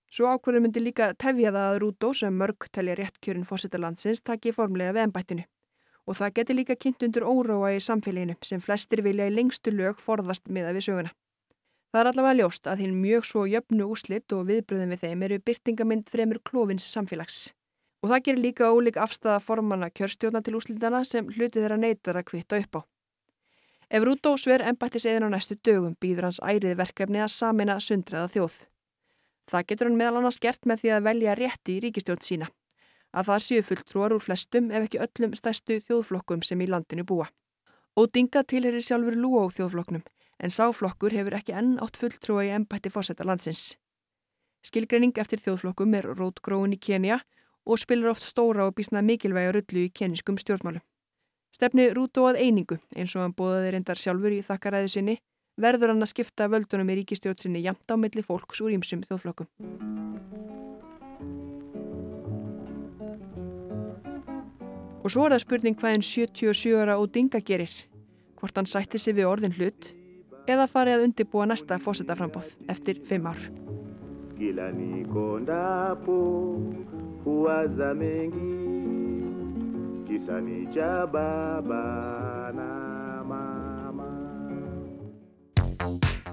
Svo 0.08 0.32
ákveður 0.32 0.64
myndi 0.64 0.80
líka 0.80 1.12
tefja 1.12 1.52
það 1.52 1.68
að 1.68 1.78
Rúdó 1.84 2.14
sem 2.16 2.32
mörg 2.32 2.70
telja 2.72 2.96
réttkjörin 2.96 3.44
fórsetalandsins 3.44 4.24
taki 4.24 4.56
formlega 4.56 4.96
við 4.96 5.04
ennbættinu. 5.04 5.44
Og 6.08 6.16
það 6.16 6.34
geti 6.40 6.56
líka 6.56 6.80
kynnt 6.80 7.04
undir 7.04 7.28
óróa 7.28 7.74
í 7.76 7.84
samfélaginu 7.84 8.40
sem 8.40 8.64
flestir 8.64 9.04
vilja 9.04 9.28
í 9.28 9.34
lengstu 9.36 9.76
lög 9.76 10.00
forðast 10.00 10.48
miða 10.48 10.72
við 10.72 10.88
söguna. 10.88 11.12
Það 11.88 12.00
er 12.02 12.08
allavega 12.10 12.36
ljóst 12.36 12.68
að 12.68 12.80
hinn 12.82 12.96
mjög 13.00 13.24
svo 13.24 13.42
jöfnu 13.48 13.86
úslitt 13.88 14.32
og 14.36 14.44
viðbröðum 14.50 14.90
við 14.92 15.04
þeim 15.06 15.22
eru 15.24 15.38
byrtingamind 15.40 16.10
fremur 16.12 16.40
klófins 16.44 16.84
samfélags. 16.84 17.38
Og 18.04 18.10
það 18.12 18.24
gerir 18.26 18.42
líka 18.44 18.68
ólík 18.68 18.98
afstæða 19.00 19.38
formanna 19.40 19.88
kjörstjórna 19.88 20.42
til 20.44 20.58
úslitana 20.58 21.00
sem 21.08 21.30
hluti 21.32 21.62
þeirra 21.62 21.78
neytar 21.80 22.18
að 22.20 22.26
kvitta 22.28 22.60
upp 22.60 22.76
á. 22.76 22.80
Ef 23.88 24.04
Rúdó 24.04 24.34
sver 24.36 24.66
embættis 24.68 25.06
eðin 25.08 25.32
á 25.32 25.32
næstu 25.32 25.56
dögum 25.64 25.96
býður 25.96 26.28
hans 26.28 26.42
ærið 26.44 26.76
verkefni 26.76 27.24
að 27.24 27.32
samina 27.32 27.78
sundraða 27.80 28.28
þjóð. 28.34 28.58
Það 29.48 29.66
getur 29.72 29.88
hann 29.88 29.98
meðal 30.02 30.20
annars 30.20 30.40
gert 30.44 30.68
með 30.68 30.84
því 30.84 30.92
að 30.92 31.08
velja 31.08 31.38
rétti 31.40 31.78
í 31.78 31.80
ríkistjórn 31.86 32.24
sína. 32.28 32.50
Að 33.16 33.32
það 33.32 33.44
séu 33.46 33.64
fulltrúar 33.64 34.12
úr 34.12 34.20
flestum 34.20 34.68
ef 34.68 34.90
ekki 34.90 35.00
öllum 35.06 35.32
stærstu 35.40 35.80
þjóðflokkum 35.88 36.44
sem 36.44 36.60
í 36.60 36.68
landinu 36.68 37.08
búa. 37.08 37.30
Ódinga 37.96 38.44
tilherir 38.44 38.84
sjálfur 38.84 39.16
Lúó 39.16 39.48
þjóðflokknum 39.48 40.04
en 40.38 40.54
sáflokkur 40.54 41.14
hefur 41.14 41.36
ekki 41.38 41.54
enn 41.58 41.78
átt 41.82 41.98
fulltrúa 41.98 42.46
í 42.46 42.52
embætti 42.54 42.92
fósetta 42.94 43.26
landsins. 43.26 43.74
Skilgreining 44.66 45.16
eftir 45.18 45.42
þjóðflokkum 45.42 45.94
er 45.98 46.06
rótgróin 46.18 46.74
í 46.76 46.80
Kenya 46.82 47.20
og 47.68 47.80
spilir 47.80 48.10
oft 48.10 48.24
stóra 48.24 48.66
og 48.68 48.76
bísna 48.78 49.02
mikilvæga 49.04 49.52
rullu 49.54 49.86
í 49.86 49.92
keniskum 49.94 50.38
stjórnmálum. 50.40 50.82
Stefni 51.54 51.88
Rúto 51.90 52.26
að 52.28 52.38
einingu, 52.44 52.78
eins 52.94 53.14
og 53.16 53.24
hann 53.24 53.34
bóðaði 53.34 53.72
reyndar 53.74 53.98
sjálfur 53.98 54.34
í 54.36 54.44
þakkaræðu 54.46 54.90
sinni, 54.92 55.16
verður 55.58 55.92
hann 55.92 56.04
að 56.04 56.12
skipta 56.12 56.46
völdunum 56.52 56.92
í 56.92 57.00
ríkistjórn 57.00 57.40
sinni 57.40 57.64
jamt 57.64 57.90
á 57.90 57.96
milli 57.98 58.22
fólks 58.22 58.62
úr 58.62 58.76
ímsum 58.76 59.02
þjóðflokkum. 59.08 59.48
Og 65.02 65.12
svo 65.14 65.24
er 65.24 65.34
það 65.34 65.44
spurning 65.46 65.78
hvað 65.78 65.96
en 65.96 66.04
77 66.04 66.76
ára 66.78 66.98
og 67.00 67.10
dinga 67.14 67.40
gerir, 67.40 67.72
hvort 68.38 68.60
hann 68.60 68.68
sætti 68.68 69.00
sig 69.00 69.16
við 69.16 69.30
orðin 69.30 69.56
hlut 69.56 69.97
eða 70.48 70.66
farið 70.70 70.98
að 70.98 71.06
undibúa 71.08 71.46
næsta 71.48 71.78
fósitaframbóð 71.82 72.54
eftir 72.72 73.02
fimm 73.08 73.28
ár. 73.28 73.40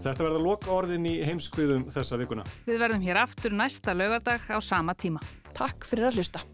Þetta 0.05 0.21
verða 0.21 0.41
loka 0.41 0.69
orðin 0.69 1.07
í 1.09 1.15
heimskviðum 1.25 1.87
þessa 1.89 2.19
vikuna. 2.21 2.45
Við 2.67 2.77
verðum 2.83 3.05
hér 3.07 3.23
aftur 3.25 3.55
næsta 3.57 3.97
lögardag 3.97 4.45
á 4.53 4.57
sama 4.61 4.93
tíma. 4.93 5.23
Takk 5.57 5.89
fyrir 5.89 6.11
að 6.11 6.21
hlusta. 6.21 6.45